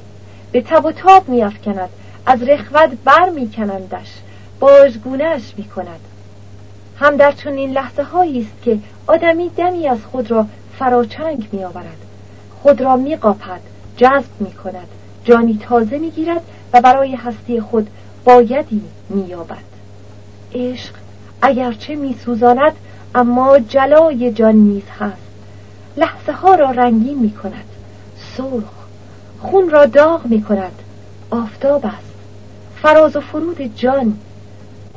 به 0.51 0.61
تب 0.61 0.85
و 0.85 0.91
تاب 0.91 1.29
می 1.29 1.43
افکند 1.43 1.89
از 2.25 2.43
رخوت 2.43 2.89
بر 3.05 3.29
می 3.29 3.51
کنندش 3.51 4.11
باژگونهش 4.59 5.53
می 5.57 5.63
کند. 5.63 5.99
هم 6.99 7.17
در 7.17 7.31
چنین 7.31 7.71
لحظه 7.71 8.03
هایی 8.03 8.41
است 8.41 8.61
که 8.61 8.79
آدمی 9.07 9.49
دمی 9.49 9.87
از 9.87 9.99
خود 10.11 10.31
را 10.31 10.45
فراچنگ 10.79 11.49
می 11.51 11.63
آورد 11.63 11.97
خود 12.61 12.81
را 12.81 12.95
می 12.95 13.15
قاپد 13.15 13.61
جذب 13.97 14.31
می 14.39 14.51
کند 14.51 14.87
جانی 15.23 15.59
تازه 15.61 15.97
می 15.97 16.11
گیرد 16.11 16.41
و 16.73 16.81
برای 16.81 17.15
هستی 17.15 17.61
خود 17.61 17.89
بایدی 18.25 18.81
می 19.09 19.21
یابد 19.21 19.57
عشق 20.53 20.93
اگرچه 21.41 21.95
می 21.95 22.15
سوزاند 22.25 22.73
اما 23.15 23.59
جلای 23.59 24.31
جان 24.31 24.55
نیز 24.55 24.83
هست. 24.99 25.21
لحظه 25.97 26.31
ها 26.31 26.55
را 26.55 26.71
رنگین 26.71 27.19
می 27.19 27.31
کند 27.31 27.65
سرخ 28.37 28.73
خون 29.41 29.69
را 29.69 29.85
داغ 29.85 30.25
می 30.25 30.41
کند 30.41 30.81
آفتاب 31.31 31.85
است. 31.85 32.13
فراز 32.81 33.15
و 33.15 33.21
فرود 33.21 33.75
جان 33.75 34.17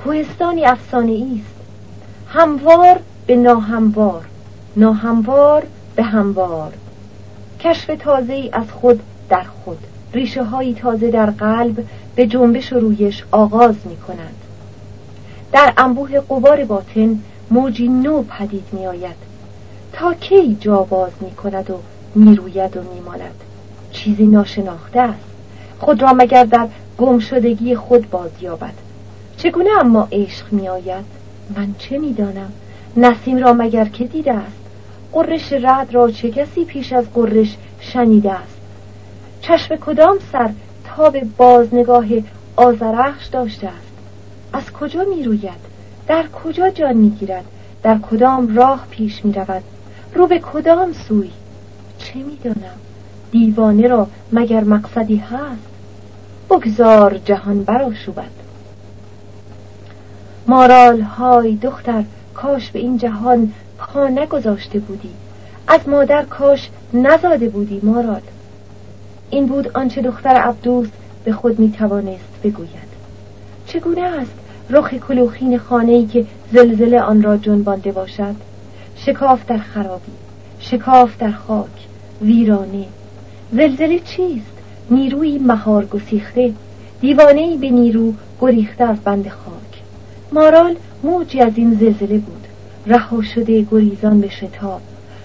کوهستانی 0.05 0.65
افسانه 0.65 1.27
است. 1.41 1.58
هموار 2.29 3.01
به 3.27 3.37
ناهموار 3.37 4.25
ناهموار 4.77 5.67
به 5.97 6.03
هموار. 6.03 6.73
کشف 7.61 7.91
تازه 7.99 8.33
ای 8.33 8.51
از 8.53 8.71
خود 8.71 9.01
در 9.29 9.43
خود 9.65 9.79
ریشه 10.15 10.45
های 10.45 10.75
تازه 10.75 11.11
در 11.11 11.31
قلب 11.31 11.85
به 12.17 12.27
جنبش 12.27 12.73
و 12.73 12.79
رویش 12.81 13.25
آغاز 13.31 13.75
می 13.85 13.97
کنند 13.97 14.37
در 15.53 15.73
انبوه 15.77 16.21
قبار 16.21 16.65
باطن 16.65 17.19
موجی 17.51 17.89
نو 17.89 18.23
پدید 18.23 18.65
می 18.73 18.87
آید 18.87 19.17
تا 19.93 20.15
کی 20.15 20.57
جا 20.61 20.83
باز 20.83 21.13
می 21.21 21.31
کند 21.31 21.71
و 21.71 21.79
می 22.15 22.37
روید 22.37 22.77
و 22.77 22.81
می 22.81 23.01
ماند 23.01 23.45
چیزی 23.93 24.27
ناشناخته 24.27 25.01
است. 25.01 25.25
خود 25.81 26.03
را 26.03 26.13
مگر 26.13 26.45
در 26.45 26.69
گمشدگی 26.99 27.77
خود 27.77 28.11
باز 28.11 28.31
یابد 28.41 28.75
چگونه 29.37 29.71
اما 29.81 30.09
عشق 30.13 30.53
می 30.53 30.69
آید 30.69 31.18
من 31.57 31.75
چه 31.79 31.99
می 31.99 32.13
دانم 32.13 32.53
نسیم 32.97 33.39
را 33.39 33.53
مگر 33.53 33.85
که 33.85 34.05
دیده 34.05 34.33
است؟ 34.33 34.57
قرش 35.13 35.53
رد 35.53 35.95
را 35.95 36.11
چه 36.11 36.31
کسی 36.31 36.65
پیش 36.65 36.93
از 36.93 37.11
قرش 37.15 37.57
شنیده 37.81 38.33
است؟ 38.33 38.59
چشم 39.41 39.77
کدام 39.77 40.19
سر 40.33 40.51
تاب 40.85 41.19
بازنگاه 41.37 42.07
آزرخش 42.57 43.27
داشته 43.27 43.67
است؟ 43.67 43.93
از 44.53 44.73
کجا 44.73 45.05
می 45.17 45.23
روید 45.23 45.69
در 46.07 46.25
کجا 46.45 46.71
جان 46.71 46.97
می 46.97 47.11
گیرد 47.11 47.45
در 47.83 47.99
کدام 47.99 48.57
راه 48.57 48.87
پیش 48.91 49.25
می 49.25 49.33
رود 49.33 49.63
رو 50.15 50.27
به 50.27 50.39
کدام 50.39 50.93
سوی؟ 50.93 51.31
چه 51.99 52.19
می 52.19 52.39
دانم 52.45 52.77
دیوانه 53.31 53.89
را 53.89 54.07
مگر 54.33 54.65
مقصدی 54.65 55.17
هست؟ 55.17 55.69
بگذار 56.51 57.19
جهان 57.19 57.63
براشوبد 57.63 58.38
مارال 60.49 61.01
های 61.01 61.57
دختر 61.57 62.05
کاش 62.35 62.71
به 62.71 62.79
این 62.79 62.99
جهان 62.99 63.53
پا 63.79 64.09
نگذاشته 64.09 64.79
بودی. 64.79 65.11
از 65.69 65.89
مادر 65.89 66.23
کاش 66.23 66.71
نزاده 66.95 67.49
بودی 67.49 67.81
مارال. 67.83 68.21
این 69.31 69.47
بود 69.47 69.71
آنچه 69.75 70.03
دختر 70.03 70.29
عبدوس 70.29 70.89
به 71.25 71.33
خود 71.33 71.59
می 71.59 71.73
توانست 71.73 72.43
بگوید. 72.45 72.89
چگونه 73.67 74.01
است 74.03 74.33
رخ 74.71 74.95
کلوخین 74.95 75.59
خانه‌ای 75.59 76.07
که 76.07 76.27
زلزله 76.53 77.01
آن 77.01 77.23
را 77.23 77.37
جنبانده 77.37 77.93
باشد؟ 77.93 78.35
شکاف 78.97 79.47
در 79.47 79.59
خرابی 79.59 80.13
شکاف 80.61 81.19
در 81.19 81.33
خاک 81.33 81.87
ویرانه. 82.23 82.85
زلزله 83.53 83.99
چیست؟ 83.99 84.53
نیروی 84.91 85.39
مهار 85.39 85.87
گسیخته. 85.87 86.53
دیوانهای 87.01 87.57
به 87.57 87.71
نیرو 87.71 88.13
گریخته 88.41 88.85
از 88.85 89.01
بند 89.01 89.29
خاک. 89.29 89.58
مارال 90.33 90.77
موجی 91.03 91.41
از 91.41 91.53
این 91.57 91.75
زلزله 91.75 92.19
بود. 92.19 92.47
رها 92.87 93.23
شده 93.23 93.63
گریزان 93.71 94.21
به 94.21 94.29
شتاب 94.29 94.81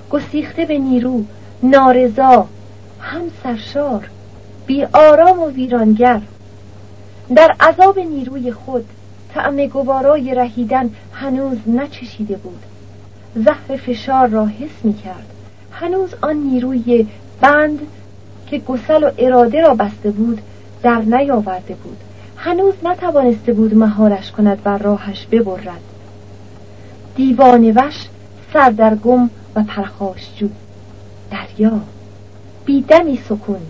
گسیخته 0.10 0.66
به 0.66 0.78
نیرو 0.78 1.24
نارضا 1.64 2.48
هم 3.02 3.22
سرشار 3.44 4.10
بی 4.66 4.84
آرام 4.84 5.40
و 5.40 5.50
ویرانگر. 5.50 6.22
در 7.36 7.56
عذاب 7.60 8.00
نیروی 8.00 8.52
خود 8.52 8.86
طعم 9.34 9.66
گوارای 9.66 10.36
رهیدن 10.36 10.90
هنوز 11.14 11.58
نچشیده 11.68 12.36
بود. 12.36 12.64
زهر 13.36 13.78
فشار 13.78 14.28
را 14.28 14.46
حس 14.46 14.84
می 14.86 14.94
کرد. 14.94 15.26
هنوز 15.72 16.10
آن 16.22 16.36
نیروی 16.36 17.08
بند 17.42 17.80
که 18.48 18.58
گسل 18.58 19.04
و 19.04 19.12
اراده 19.18 19.62
را 19.62 19.74
بسته 19.74 20.12
بود 20.12 20.42
در 20.84 21.02
نیاورده 21.02 21.74
بود. 21.74 21.98
هنوز 22.46 22.74
نتوانسته 22.84 23.54
بود 23.54 23.76
مهارش 23.76 24.32
کند 24.32 24.60
و 24.66 24.78
راهش 24.78 25.28
ببرد. 25.32 25.82
دیوانوش 27.16 28.08
سردرگم 28.54 29.30
و 29.56 29.64
پرخاشجو 29.64 30.48
دریا 31.32 31.80
بی 32.66 32.82
دمی 32.82 33.20
سکون 33.30 33.62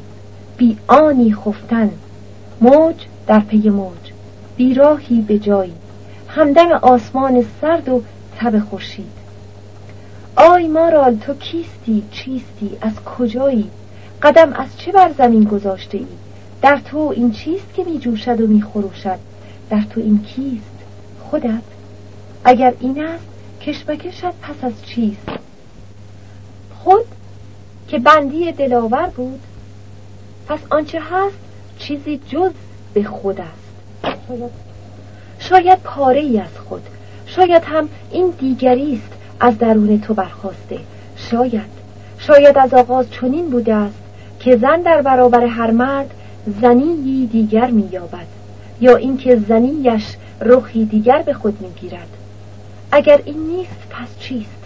بی 0.58 0.78
آنی 0.88 1.34
خفتن. 1.34 1.92
موج 2.62 2.96
در 3.28 3.40
پی 3.40 3.70
موج 3.70 4.12
بیراهی 4.58 5.22
به 5.22 5.40
جایی 5.40 5.74
همدم 6.28 6.72
آسمان 6.72 7.46
سرد 7.62 7.90
و 7.90 8.04
تب 8.38 8.60
خورشید. 8.60 9.14
آی 10.36 10.68
مارال 10.68 11.16
تو 11.16 11.34
کیستی 11.34 12.04
چیستی؟ 12.12 12.78
از 12.82 12.94
کجایی؟ 13.18 13.70
قدم 14.22 14.54
از 14.54 14.68
چه 14.78 14.92
بر 14.92 15.12
زمین 15.18 15.44
گذاشته 15.44 15.98
ای 15.98 16.08
در 16.64 16.78
تو 16.78 17.14
این 17.16 17.32
چیست 17.32 17.74
که 17.74 17.84
می 17.84 18.00
جوشد 18.00 18.42
و 18.42 18.48
می 18.48 18.62
خروشد 18.62 19.20
در 19.70 19.82
تو 19.90 20.02
این 20.02 20.24
کیست؟ 20.24 20.76
خودت؟ 21.24 21.62
اگر 22.44 22.74
این 22.80 23.04
است 23.04 23.24
کشمکشت 23.62 24.26
پس 24.26 24.64
از 24.64 24.86
چیست؟ 24.86 25.30
خود 26.84 27.06
که 27.88 28.00
بندی 28.00 28.52
دلاور 28.52 29.08
بود 29.08 29.40
پس 30.48 30.60
آنچه 30.70 31.00
هست 31.00 31.38
چیزی 31.80 32.20
جز 32.30 32.52
به 32.94 33.04
خود 33.04 33.42
است. 33.42 34.24
شاید 35.40 35.80
پاره 35.80 36.20
ای 36.20 36.40
از 36.40 36.58
خود 36.70 36.82
شاید 37.26 37.64
هم 37.64 37.90
این 38.12 38.30
دیگری 38.40 38.94
است 38.94 39.14
از 39.40 39.58
درون 39.58 40.02
تو 40.02 40.14
برخواسته. 40.14 40.80
شاید 41.16 41.74
شاید 42.18 42.58
از 42.58 42.74
آغاز 42.74 43.12
چنین 43.12 43.50
بوده 43.50 43.74
است 43.74 44.00
که 44.40 44.58
زن 44.58 44.82
در 44.82 45.02
برابر 45.02 45.46
هر 45.46 45.72
مرد 45.72 46.12
زنی 46.62 47.30
دیگر 47.32 47.72
مییابد 47.72 48.28
یا 48.82 48.96
اینکه 48.96 49.36
زنیش 49.36 50.04
رخی 50.42 50.86
دیگر 50.86 51.22
به 51.22 51.34
خود 51.34 51.62
می‌گیرد. 51.62 52.08
اگر 52.92 53.22
این 53.26 53.38
نیست 53.38 53.88
پس 53.90 54.20
چیست؟ 54.20 54.64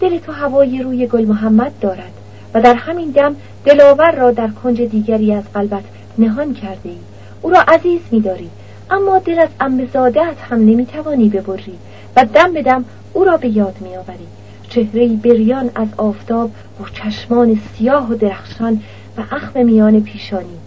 دل 0.00 0.18
تو 0.18 0.32
هوای 0.32 0.82
روی 0.82 1.06
گل 1.06 1.24
محمد 1.24 1.72
دارد 1.80 2.12
و 2.54 2.60
در 2.60 2.74
همین 2.74 3.10
دم 3.10 3.36
دلاور 3.64 4.10
را 4.10 4.30
در 4.30 4.48
کنج 4.48 4.82
دیگری 4.82 5.34
از 5.34 5.44
قلبت 5.54 5.84
نهان 6.18 6.54
کرده 6.54 6.88
ای 6.88 6.96
او 7.42 7.50
را 7.50 7.60
عزیز 7.60 8.00
میداری 8.10 8.50
اما 8.90 9.18
دل 9.18 9.38
از 9.38 9.48
امزادت 9.60 10.36
هم 10.50 10.58
نمی‌توانی 10.58 11.28
ببری 11.28 11.74
و 12.16 12.24
دم 12.24 12.52
به 12.52 12.62
دم 12.62 12.84
او 13.12 13.24
را 13.24 13.36
به 13.36 13.48
یاد 13.48 13.76
میآوری. 13.80 14.26
چهره 14.68 15.08
بریان 15.08 15.70
از 15.74 15.88
آفتاب 15.96 16.50
با 16.78 16.86
چشمان 16.94 17.60
سیاه 17.76 18.10
و 18.10 18.14
درخشان 18.14 18.80
و 19.16 19.22
اخم 19.30 19.66
میان 19.66 20.00
پیشانی. 20.00 20.58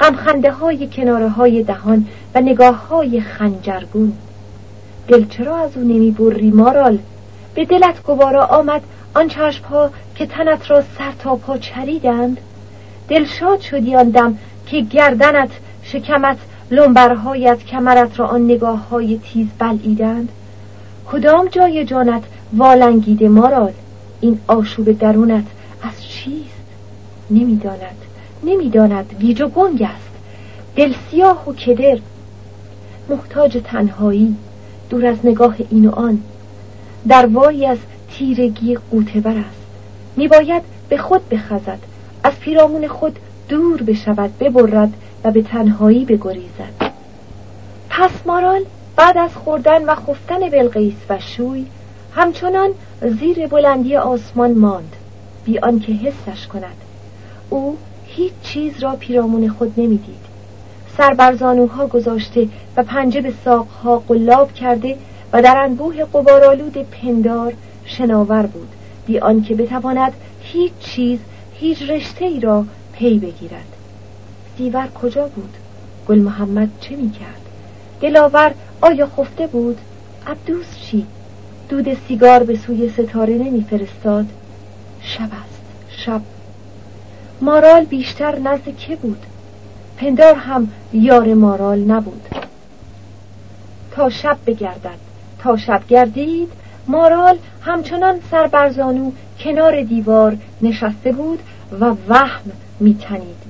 غمخنده 0.00 0.52
های 0.52 0.88
کناره 0.92 1.28
های 1.28 1.62
دهان 1.62 2.06
و 2.34 2.40
نگاه 2.40 2.88
های 2.88 3.20
خنجرگون. 3.20 4.12
دل 5.08 5.24
چرا 5.24 5.56
از 5.56 5.76
او 5.76 5.82
نمی 5.82 6.10
بری 6.10 6.50
مارال 6.50 6.98
به 7.54 7.64
دلت 7.64 8.02
گوارا 8.02 8.44
آمد 8.44 8.82
آن 9.14 9.28
چشم 9.28 9.64
ها 9.64 9.90
که 10.14 10.26
تنت 10.26 10.70
را 10.70 10.80
سر 10.98 11.12
تا 11.18 11.36
پا 11.36 11.58
چریدند؟ 11.58 12.38
دلشاد 13.08 13.60
شدی 13.60 13.96
آن 13.96 14.10
دم 14.10 14.38
که 14.66 14.80
گردنت 14.80 15.50
شکمت 15.82 16.38
لنبرهایت 16.70 17.58
کمرت 17.58 18.20
را 18.20 18.26
آن 18.26 18.44
نگاه 18.44 18.88
های 18.88 19.20
تیز 19.24 19.46
بلعیدند؟ 19.58 20.28
کدام 21.12 21.48
جای 21.48 21.84
جانت 21.84 22.22
والنگیده 22.56 23.28
مارال؟ 23.28 23.72
این 24.20 24.40
آشوب 24.46 24.98
درونت 24.98 25.46
از 25.82 26.06
چیست؟ 26.06 26.48
نمی‌داند. 27.30 28.07
نمی‌داند 28.42 29.16
گیج 29.20 29.40
و 29.40 29.48
گنگ 29.48 29.82
است. 29.82 30.08
دل 30.76 30.94
سیاه 31.10 31.48
و 31.48 31.52
کدر. 31.52 31.98
محتاج 33.08 33.60
تنهایی. 33.64 34.36
دور 34.90 35.06
از 35.06 35.16
نگاه 35.24 35.54
این 35.70 35.86
و 35.86 35.90
آن. 35.90 36.22
در 37.08 37.26
وایی 37.26 37.66
از 37.66 37.78
تیرگی 38.10 38.78
قوتور 38.90 39.28
است. 39.38 39.60
میباید 40.16 40.62
به 40.88 40.96
خود 40.96 41.28
بخزد. 41.28 41.78
از 42.24 42.32
پیرامون 42.40 42.88
خود 42.88 43.18
دور 43.48 43.82
بشود 43.82 44.38
ببرد 44.38 44.92
و 45.24 45.30
به 45.30 45.42
تنهایی 45.42 46.04
بگریزد. 46.04 46.92
پس 47.90 48.10
مارال 48.26 48.62
بعد 48.96 49.18
از 49.18 49.34
خوردن 49.34 49.84
و 49.84 49.94
خفتن 49.94 50.50
بلقیس 50.50 50.94
و 51.10 51.18
شوی 51.18 51.66
همچنان 52.14 52.70
زیر 53.20 53.46
بلندی 53.46 53.96
آسمان 53.96 54.54
ماند. 54.54 54.96
بی 55.44 55.58
آنکه 55.58 55.92
حسش 55.92 56.46
کند. 56.46 56.76
او 57.50 57.76
هیچ 58.18 58.32
چیز 58.42 58.82
را 58.82 58.96
پیرامون 58.96 59.48
خود 59.48 59.72
نمی‌دید. 59.76 60.28
سر 60.96 61.14
بر 61.14 61.34
زانوها 61.34 61.86
گذاشته 61.86 62.48
و 62.76 62.82
پنجه 62.82 63.20
به 63.20 63.32
ساقها 63.44 63.98
قلاب 63.98 64.52
کرده 64.52 64.96
و 65.32 65.42
در 65.42 65.58
انبوه 65.58 66.04
قبارالود 66.04 66.76
پندار 66.76 67.54
شناور 67.84 68.46
بود 68.46 68.68
بی 69.06 69.18
آنکه 69.18 69.54
بتواند 69.54 70.12
هیچ 70.40 70.72
چیز 70.80 71.18
هیچ 71.54 71.82
رشته 71.82 72.24
ای 72.24 72.40
را 72.40 72.64
پی 72.92 73.18
بگیرد. 73.18 73.76
دیور 74.56 74.88
کجا 75.02 75.28
بود؟ 75.28 75.56
گل 76.08 76.18
محمد 76.18 76.68
چه 76.80 76.96
می‌کرد؟ 76.96 77.42
دلاور 78.00 78.54
آیا 78.80 79.08
خفته 79.16 79.46
بود؟ 79.46 79.78
عبدوس 80.26 80.78
چی؟ 80.80 81.06
دود 81.68 81.94
سیگار 82.08 82.42
به 82.42 82.56
سوی 82.56 82.88
ستاره 82.88 83.34
نمیفرستاد. 83.34 84.26
شب 85.00 85.30
است. 85.32 85.62
شب 85.88 86.20
مارال 87.40 87.84
بیشتر 87.84 88.38
نزد 88.38 88.76
که 88.76 88.96
بود؟ 88.96 89.26
پندار 89.96 90.34
هم 90.34 90.68
یار 90.92 91.34
مارال 91.34 91.78
نبود. 91.78 92.28
تا 93.90 94.10
شب 94.10 94.36
بگردد. 94.46 94.98
تا 95.38 95.56
شب 95.56 95.82
گردید 95.88 96.52
مارال 96.86 97.38
همچنان 97.62 98.20
سر 98.30 98.46
برزانو 98.46 99.12
کنار 99.40 99.82
دیوار 99.82 100.36
نشسته 100.62 101.12
بود 101.12 101.38
و 101.80 101.94
وهم 102.08 102.52
میتنید. 102.80 103.42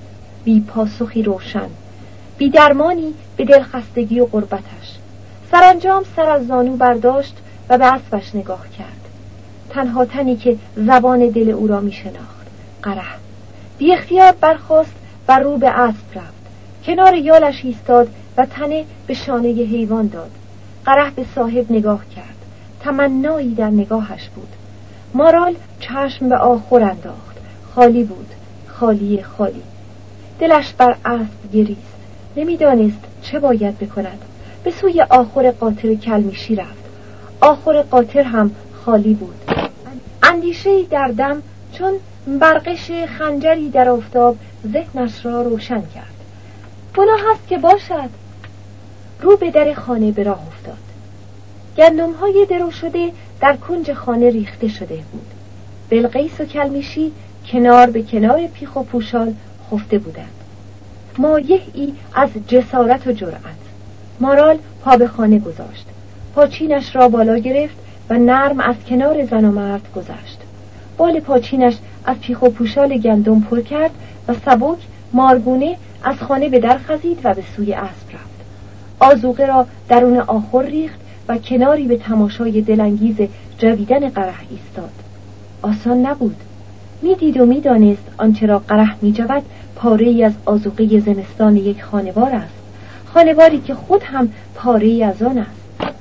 بی 0.45 0.61
پاسخی 0.61 1.23
روشن. 1.23 1.69
بی 2.39 2.51
درمانی 2.51 3.15
به 3.37 3.45
دلخستگی 3.45 4.21
و 4.21 4.27
قربتش 4.27 4.99
سرانجام 5.51 6.05
سر 6.17 6.31
از 6.31 6.47
زانو 6.47 6.77
برداشت 6.77 7.37
و 7.69 7.79
به 7.79 7.95
اسبش 7.95 8.35
نگاه 8.35 8.69
کرد. 8.79 9.09
تنها 9.71 10.05
تنی 10.05 10.37
که 10.37 10.57
زبان 10.77 11.29
دل 11.29 11.51
او 11.51 11.67
را 11.67 11.81
می 11.81 11.93
شناخت 11.93 12.47
قره. 12.83 13.28
بی 13.79 13.93
اختیار 13.93 14.33
برخواست 14.41 14.95
و 15.29 15.39
رو 15.39 15.57
به 15.57 15.69
اسب 15.69 16.15
رفت. 16.15 16.39
کنار 16.85 17.15
یالش 17.15 17.65
ایستاد 17.65 18.09
و 18.37 18.47
تنه 18.47 18.85
به 19.07 19.15
شانه 19.15 19.49
حیوان 19.49 20.07
داد. 20.09 20.31
قره 20.85 21.11
به 21.11 21.25
صاحب 21.35 21.73
نگاه 21.73 22.01
کرد. 22.17 22.37
تمنایی 22.81 23.55
در 23.55 23.71
نگاهش 23.71 24.29
بود. 24.29 24.49
مارال 25.15 25.55
چشم 25.81 26.29
به 26.29 26.37
آخر 26.37 26.83
انداخت. 26.83 27.37
خالی 27.75 28.05
بود. 28.05 28.27
خالی 28.67 29.23
خالی. 29.23 29.63
دلش 30.41 30.73
بر 30.73 30.97
اسب 31.05 31.53
گریست. 31.53 31.97
نمی‌دانست 32.37 32.99
چه 33.23 33.39
باید 33.39 33.79
بکند. 33.79 34.23
به 34.65 34.71
سوی 34.71 35.03
آخر 35.03 35.51
قاطر 35.51 35.95
کلمیشی 35.95 36.57
رفت. 36.57 36.85
آخر 37.41 37.83
قاطر 37.83 38.23
هم 38.23 38.51
خالی 38.85 39.15
بود. 39.15 39.35
اندیشه 40.23 40.83
در 40.83 41.09
دم 41.09 41.43
چون 41.73 41.93
برقش 42.37 42.91
خنجری 43.19 43.71
در 43.71 43.89
آفتاب 43.89 44.37
ذهنش 44.73 45.27
را 45.27 45.43
روشن 45.43 45.83
کرد. 45.95 46.15
گناه 46.97 47.21
هست 47.33 47.49
که 47.49 47.59
باشد. 47.59 48.11
رو 49.21 49.37
به 49.37 49.51
در 49.51 49.75
خانه 49.75 50.13
به 50.13 50.23
راه 50.23 50.47
افتاد. 50.47 50.79
گندم 51.77 52.13
های 52.13 52.47
درو 52.51 52.71
شده 52.71 53.13
در 53.41 53.57
کنج 53.57 53.93
خانه 53.93 54.31
ریخته 54.31 54.69
شده 54.69 54.97
بود. 55.13 55.27
بلقیس 55.91 56.41
و 56.41 56.45
کلمیشی 56.45 57.13
کنار 57.53 57.91
به 57.91 58.03
کنار 58.03 58.47
پیخ 58.47 58.77
و 58.77 58.83
پوشال 58.83 59.35
خفته 59.71 59.99
بودند. 59.99 60.35
مایه 61.19 61.61
ای 61.75 61.93
از 62.15 62.29
جسارت 62.49 63.07
و 63.07 63.13
جرأت. 63.13 63.59
مارال 64.21 64.59
پا 64.85 64.97
به 64.97 65.09
خانه 65.09 65.39
گذاشت. 65.39 65.87
پاچینش 66.35 66.97
را 66.97 67.09
بالا 67.09 67.39
گرفت 67.39 67.77
و 68.11 68.19
نرم 68.19 68.61
از 68.61 68.77
کنار 68.89 69.25
زن 69.25 69.45
و 69.45 69.53
مرد 69.53 69.93
گذشت. 69.97 70.39
بال 70.97 71.21
پاچینش 71.21 71.75
از 72.05 72.17
پیخ 72.21 72.43
و 72.43 72.49
پوشال 72.49 72.99
گندم 72.99 73.41
پر 73.41 73.61
کرد 73.61 73.91
و 74.29 74.35
سبک 74.35 74.79
مارگونه 75.13 75.77
از 76.05 76.17
خانه 76.17 76.49
به 76.49 76.59
در 76.59 76.79
خزید 76.79 77.21
و 77.25 77.35
به 77.35 77.43
سوی 77.57 77.73
اسب 77.73 78.09
رفت. 78.13 78.39
آزوقه 79.01 79.47
را 79.47 79.67
درون 79.89 80.19
آخر 80.19 80.63
ریخت 80.63 81.01
و 81.29 81.39
کناری 81.39 81.87
به 81.87 81.97
تماشای 81.97 82.61
دلانگیز 82.63 83.17
جویدن 83.59 84.09
قره 84.09 84.35
ایستاد. 84.51 84.93
آسان 85.63 86.07
نبود. 86.07 86.37
می‌دید 87.03 87.41
و 87.41 87.47
می‌دانست 87.47 88.03
آنچه 88.19 88.47
را 88.47 88.59
قره 88.59 88.95
میجود 89.03 89.43
پاره 89.77 90.07
ای 90.07 90.25
از 90.25 90.33
آزوقه 90.45 91.01
زمستان 91.01 91.57
یک 91.57 91.83
خانوار 91.83 92.35
است. 92.35 92.55
خانواری 93.15 93.61
که 93.61 93.75
خود 93.75 94.03
هم 94.03 94.29
پاره 94.55 94.87
ای 94.87 95.05
از 95.05 95.23
آن 95.23 95.39
است. 95.39 95.95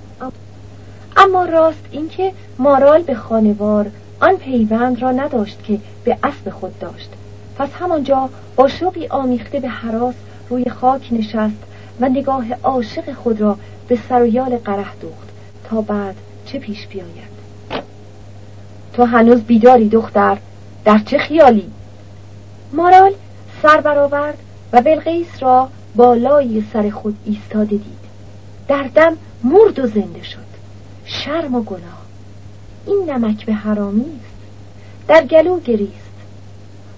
اما 1.18 1.46
راست 1.46 1.86
اینکه 1.92 2.32
مارال 2.60 3.02
به 3.02 3.16
خانوار 3.16 3.86
آن 4.20 4.36
پیوند 4.36 5.02
را 5.02 5.12
نداشت 5.12 5.64
که 5.64 5.80
به 6.04 6.18
اسب 6.24 6.50
خود 6.50 6.80
داشت. 6.80 7.10
پس 7.58 7.70
همانجا 7.80 8.30
با 8.56 8.68
شوقی 8.68 9.08
آمیخته 9.08 9.60
به 9.60 9.70
حراس 9.70 10.16
روی 10.50 10.70
خاک 10.70 11.08
نشست 11.12 11.64
و 12.00 12.10
نگاه 12.10 12.54
عاشق 12.54 13.14
خود 13.14 13.42
را 13.42 13.58
به 13.88 14.00
سرویال 14.10 14.58
قره 14.58 14.96
دوخت 15.02 15.28
تا 15.70 15.82
بعد 15.82 16.16
چه 16.46 16.60
پیش 16.60 16.88
بیاید؟ 16.88 17.38
تو 18.94 19.04
هنوز 19.04 19.42
بیداری 19.42 19.90
دختر 19.90 20.38
در 20.86 20.98
چه 20.98 21.18
خیالی؟ 21.18 21.72
مارال 22.74 23.14
سر 23.64 23.82
برآورد 23.82 24.38
و 24.74 24.82
بلقیس 24.82 25.44
را 25.44 25.70
بالای 25.96 26.64
سر 26.74 26.90
خود 26.90 27.18
ایستاده 27.26 27.66
دید. 27.66 28.08
در 28.68 28.84
دم 28.96 29.18
مرد 29.44 29.80
و 29.80 29.88
زنده 29.88 30.24
شد. 30.24 30.48
شرم 31.06 31.56
و 31.56 31.64
گناه. 31.64 31.97
این 32.88 33.10
نمک 33.10 33.46
به 33.46 33.54
حرامی 33.54 34.02
است. 34.02 34.38
در 35.08 35.26
گلو 35.26 35.60
گریست. 35.60 35.94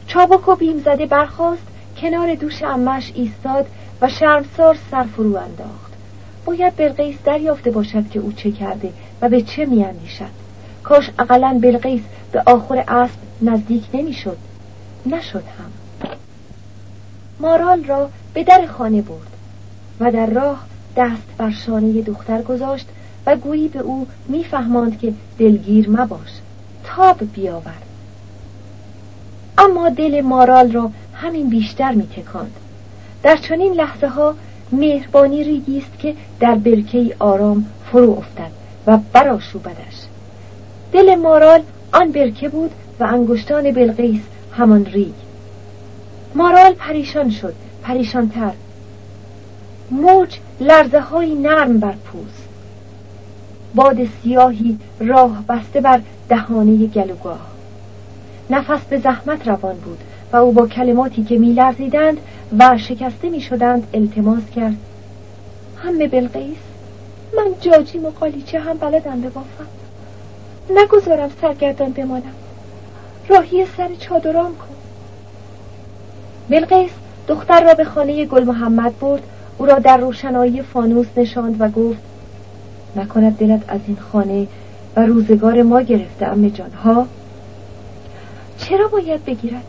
چابک 0.08 0.48
و 0.48 0.56
بیم 0.56 0.80
زده 0.80 1.06
برخاست 1.06 1.68
کنار 1.98 2.36
دوش 2.36 2.64
امش 2.64 3.12
ایستاد 3.16 3.68
و 4.02 4.10
شرمسار 4.10 4.78
سر 4.92 5.04
فرو 5.04 5.36
انداخت. 5.36 5.94
باید 6.46 6.76
بلقیس 6.76 7.16
دریافته 7.24 7.72
باشد 7.72 8.10
که 8.10 8.20
او 8.20 8.32
چه 8.32 8.52
کرده 8.52 8.94
و 9.22 9.30
به 9.30 9.42
چه 9.42 9.66
میاندیشد 9.66 10.32
کاش 10.84 11.10
اقلا 11.20 11.60
بلقیس 11.62 12.02
به 12.32 12.44
آخر 12.46 12.84
اسب 12.88 13.18
نزدیک 13.42 13.84
نمی‌شد 13.94 14.38
نشد 15.06 15.44
هم. 15.60 15.72
مارال 17.40 17.84
را 17.84 18.10
به 18.34 18.44
در 18.44 18.66
خانه 18.66 19.02
برد 19.02 19.28
و 20.00 20.12
در 20.12 20.26
راه 20.26 20.66
دست 20.96 21.28
بر 21.38 21.52
شانه 21.52 22.02
دختر 22.02 22.42
گذاشت 22.42 22.88
و 23.26 23.36
گویی 23.36 23.68
به 23.68 23.80
او 23.80 24.08
میفهماند 24.28 25.00
که 25.00 25.14
دلگیر 25.40 25.90
مباش 25.90 26.30
تاب 26.84 27.18
بیاور. 27.34 27.74
اما 29.58 29.90
دل 29.90 30.22
مارال 30.22 30.72
را 30.72 30.92
همین 31.14 31.50
بیشتر 31.50 31.92
میتکاند. 31.92 32.56
در 33.24 33.38
چنین 33.38 33.74
لحظه 33.74 34.08
ها 34.08 34.36
مهربانی 34.72 35.44
ریگی 35.44 35.78
است 35.78 36.00
که 36.00 36.16
در 36.40 36.56
برکه 36.56 37.16
آرام 37.20 37.66
فرو 37.92 38.12
افتد 38.12 38.52
و 38.88 38.98
براشوبدش 39.14 39.96
دل 40.92 41.16
مارال 41.16 41.62
آن 41.94 42.12
برکه 42.12 42.50
بود 42.50 42.72
و 43.00 43.04
انگشتان 43.04 43.72
بلقیس 43.72 44.22
همان 44.52 44.86
ریگ. 44.86 45.14
مارال 46.36 46.74
پریشان 46.74 47.30
شد 47.30 47.56
پریشانتر. 47.84 48.52
موج 49.92 50.38
لرزه 50.60 51.00
های 51.00 51.36
نرم 51.36 51.80
بر 51.80 51.92
پوست 51.92 52.49
باد 53.76 53.98
سیاهی 54.06 54.78
راه 55.00 55.44
بسته 55.50 55.82
بر 55.82 56.02
دهانه 56.30 56.88
گلوگاه. 56.88 57.40
نفس 58.50 58.86
به 58.90 58.98
زحمت 58.98 59.48
روان 59.48 59.76
بود 59.76 60.00
و 60.32 60.36
او 60.38 60.52
با 60.52 60.68
کلماتی 60.68 61.24
که 61.24 61.38
میلرزیدند 61.38 62.18
و 62.60 62.78
شکسته 62.78 63.30
می‌شدند 63.30 63.88
التماس 63.94 64.44
کرد. 64.56 64.76
همه 65.84 66.08
بلقیس 66.08 66.58
من 67.38 67.48
جاجیم 67.62 68.06
و 68.06 68.10
قالیچه 68.10 68.60
هم 68.60 68.78
بلدم 68.78 69.22
ببافم. 69.22 69.68
نگذارم 70.70 71.30
سرگردان 71.42 71.92
بمانم. 71.92 72.34
راهی 73.30 73.66
سر 73.78 73.90
چادرام 74.00 74.56
کن. 74.56 74.76
بلقیس 76.50 76.92
دختر 77.28 77.64
را 77.64 77.74
به 77.74 77.84
خانه 77.84 78.26
گل 78.26 78.44
محمد 78.44 79.00
برد 79.00 79.24
او 79.58 79.66
را 79.66 79.80
در 79.80 79.98
روشنایی 79.98 80.62
فانوس 80.62 81.08
نشاند 81.18 81.56
و 81.62 81.68
گفت 81.68 82.00
نکند 82.96 83.38
دلت 83.38 83.64
از 83.68 83.82
این 83.88 83.98
خانه 84.12 84.48
و 84.96 85.06
روزگار 85.06 85.64
ما 85.64 85.82
گرفته 85.82 86.26
ام 86.26 86.50
جان 86.50 86.72
ها 86.72 87.08
چرا 88.58 88.88
باید 88.88 89.26
بگیرد؟ 89.26 89.66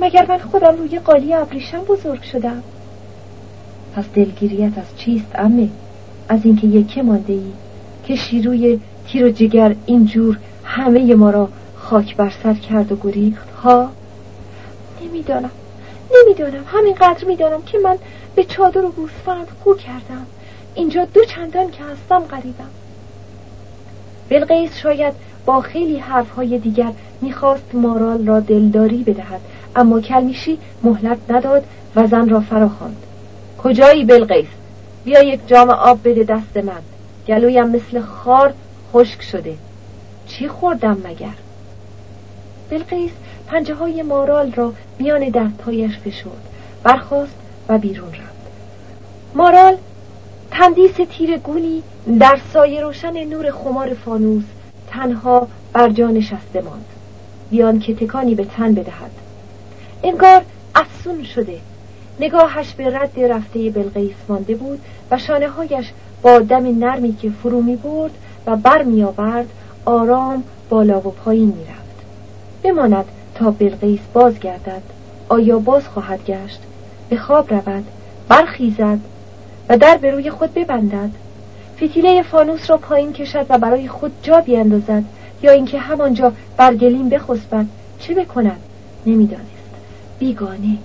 مگر 0.00 0.26
من 0.28 0.38
خودم 0.38 0.76
روی 0.76 0.98
قالی 0.98 1.34
ابریشم 1.34 1.84
بزرگ 1.84 2.22
شدم؟ 2.22 2.62
پس 3.96 4.04
دلگیریت 4.14 4.78
از 4.78 4.96
چیست 4.96 5.26
امه؟ 5.34 5.68
از 6.28 6.40
اینکه 6.44 6.66
یکه 6.66 7.02
مانده 7.02 7.32
ای 7.32 7.52
که 8.04 8.16
شیروی 8.16 8.80
تیر 9.06 9.24
و 9.24 9.30
جگر 9.30 9.74
اینجور 9.86 10.38
همه 10.64 11.14
ما 11.14 11.30
را 11.30 11.48
خاک 11.76 12.16
بر 12.16 12.32
سر 12.42 12.54
کرد 12.54 12.92
و 12.92 12.96
گریخت 12.96 13.50
ها؟ 13.50 13.90
نمی‌دانم 15.02 15.50
نمی‌دانم. 16.14 16.64
همینقدر 16.66 17.24
می‌دانم 17.24 17.62
که 17.62 17.78
من 17.78 17.98
به 18.34 18.44
چادر 18.44 18.84
و 18.84 18.90
گوسفند 18.90 19.46
خو 19.64 19.74
کردم. 19.74 20.26
اینجا 20.74 21.04
دو 21.04 21.24
چندان 21.24 21.70
که 21.70 21.82
هستم 21.84 22.20
غریبم 22.20 22.70
بلقیس 24.28 24.76
شاید 24.76 25.14
با 25.46 25.60
خیلی 25.60 25.98
حرفهای 25.98 26.58
دیگر 26.58 26.92
می‌خواست 27.20 27.74
مارال 27.74 28.26
را 28.26 28.40
دلداری 28.40 29.02
بدهد 29.02 29.40
اما 29.76 30.00
کلمیشی 30.00 30.58
مهلت 30.82 31.18
نداد 31.28 31.64
و 31.96 32.06
زن 32.06 32.28
را 32.28 32.40
فراخواند. 32.40 32.96
کجایی 33.62 34.04
بلقیس؟ 34.04 34.48
بیا 35.04 35.22
یک 35.22 35.48
جام 35.48 35.70
آب 35.70 35.98
بده 36.04 36.24
دست 36.24 36.56
من. 36.56 36.82
گلویم 37.28 37.66
مثل 37.66 38.00
خار 38.00 38.54
خشک 38.92 39.22
شده. 39.22 39.54
چی 40.26 40.48
خوردم 40.48 40.98
مگر؟ 41.04 41.34
بلقیس 42.70 43.12
پنجه 43.46 43.74
های 43.74 44.02
مارال 44.02 44.52
را 44.52 44.72
میان 44.98 45.28
دستهایش 45.28 45.98
فشرد 45.98 46.48
برخاست 46.82 47.34
و 47.68 47.78
بیرون 47.78 48.08
رفت. 48.08 48.34
مارال 49.34 49.76
تندیس 50.58 50.92
تیر 51.10 51.36
گونی 51.36 51.82
در 52.20 52.38
سایه 52.52 52.80
روشن 52.80 53.24
نور 53.24 53.50
خمار 53.50 53.94
فانوس 53.94 54.44
تنها 54.90 55.48
بر 55.72 55.88
جا 55.88 56.10
نشسته 56.10 56.62
ماند. 56.62 56.84
بیان 57.50 57.78
که 57.78 57.94
تکانی 57.94 58.34
به 58.34 58.44
تن 58.44 58.74
بدهد. 58.74 59.10
انگار 60.02 60.42
افسون 60.74 61.24
شده. 61.24 61.58
نگاهش 62.20 62.72
به 62.72 62.98
رد 62.98 63.20
رفته 63.20 63.70
بلقیس 63.70 64.14
مانده 64.28 64.54
بود 64.54 64.80
و 65.10 65.18
شانه 65.18 65.48
هایش 65.48 65.92
با 66.22 66.38
دم 66.38 66.84
نرمی 66.84 67.16
که 67.16 67.30
فرو 67.42 67.60
می 67.60 67.76
برد 67.76 68.12
و 68.46 68.56
بر 68.56 68.82
می 68.82 69.02
آورد 69.02 69.48
آرام 69.84 70.44
بالا 70.68 70.98
و 70.98 71.10
پایین 71.10 71.48
می 71.48 71.64
رفت. 71.64 72.04
بماند 72.62 73.04
تا 73.34 73.50
بلقیس 73.50 74.00
بازگردد. 74.12 74.82
آیا 75.28 75.58
باز 75.58 75.88
خواهد 75.88 76.24
گشت؟ 76.26 76.60
به 77.08 77.16
خواب 77.16 77.54
رود 77.54 77.84
برخیزد 78.28 78.98
و 79.68 79.78
در 79.78 79.96
به 79.96 80.10
روی 80.10 80.30
خود 80.30 80.54
ببندد. 80.54 81.10
فتیله 81.76 82.22
فانوس 82.22 82.70
را 82.70 82.76
پایین 82.76 83.12
کشد 83.12 83.46
و 83.48 83.58
برای 83.58 83.88
خود 83.88 84.12
جا 84.22 84.40
بیاندازد 84.40 85.04
یا 85.42 85.52
اینکه 85.52 85.78
همانجا 85.78 86.32
برگلیم 86.56 87.08
بخسبد. 87.08 87.66
چه 87.98 88.14
بکند؟ 88.14 88.60
نمی‌دانست. 89.06 89.44
بیگانه. 90.18 90.78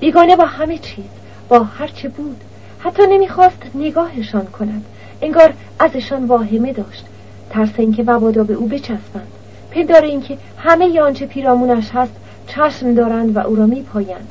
بیگانه 0.00 0.36
با 0.36 0.44
همه 0.44 0.78
چیز. 0.78 1.04
با 1.48 1.58
هر 1.58 1.86
چه 1.86 2.08
بود. 2.08 2.40
حتی 2.78 3.02
نمی‌خواست 3.06 3.62
نگاهشان 3.74 4.46
کند. 4.46 4.84
انگار 5.22 5.52
ازشان 5.78 6.24
واهمه 6.24 6.72
داشت. 6.72 7.04
ترس 7.50 7.70
اینکه 7.78 8.02
مبادا 8.02 8.44
به 8.44 8.54
او 8.54 8.66
بچسبند. 8.66 9.32
پندار 9.70 10.04
اینکه 10.04 10.38
همه 10.58 11.00
آنچه 11.00 11.26
پیرامونش 11.26 11.90
هست 11.94 12.12
چشم 12.46 12.94
دارند 12.94 13.36
و 13.36 13.38
او 13.38 13.56
را 13.56 13.66
میپایند. 13.66 14.30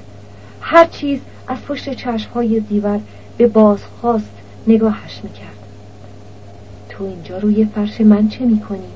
هر 0.61 0.85
چیز 0.85 1.19
از 1.47 1.57
پشت 1.67 1.93
چشمهای 1.93 2.59
زیور 2.69 2.99
به 3.37 3.47
بازخواست 3.47 4.31
نگاهش 4.67 5.19
می‌کرد. 5.23 5.65
تو 6.89 7.03
اینجا 7.03 7.37
روی 7.37 7.65
فرش 7.65 8.01
من 8.01 8.27
چه 8.27 8.45
می‌کنی؟ 8.45 8.89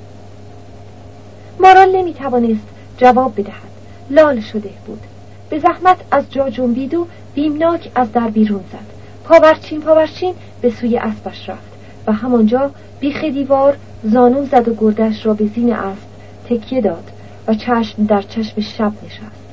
مارال 1.59 1.95
نمی‌توانست 1.95 2.67
جواب 2.97 3.39
بدهد. 3.39 3.69
لال 4.09 4.39
شده 4.39 4.69
بود. 4.85 5.01
به 5.49 5.59
زحمت 5.59 5.97
از 6.11 6.23
جا 6.31 6.49
جنبید 6.49 6.93
و 6.93 7.07
بیمناک 7.33 7.91
از 7.95 8.11
در 8.11 8.27
بیرون 8.27 8.63
زد. 8.71 8.93
پاورچین 9.23 9.81
پاورچین 9.81 10.33
به 10.61 10.69
سوی 10.69 10.97
اسبش 10.97 11.49
رفت 11.49 11.71
و 12.07 12.13
همانجا 12.13 12.71
بیخ 12.99 13.23
دیوار 13.23 13.77
زانو 14.03 14.45
زد 14.45 14.67
و 14.67 14.75
گردش 14.75 15.25
را 15.25 15.33
به 15.33 15.47
زین 15.47 15.73
اسب 15.73 16.07
تکیه 16.49 16.81
داد 16.81 17.11
و 17.47 17.53
چشم 17.53 18.05
در 18.05 18.21
چشم 18.21 18.61
شب 18.61 18.93
نشست. 19.05 19.43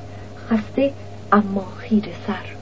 خسته 0.49 0.91
اما 1.31 1.67
خیر 1.77 2.03
سر. 2.27 2.56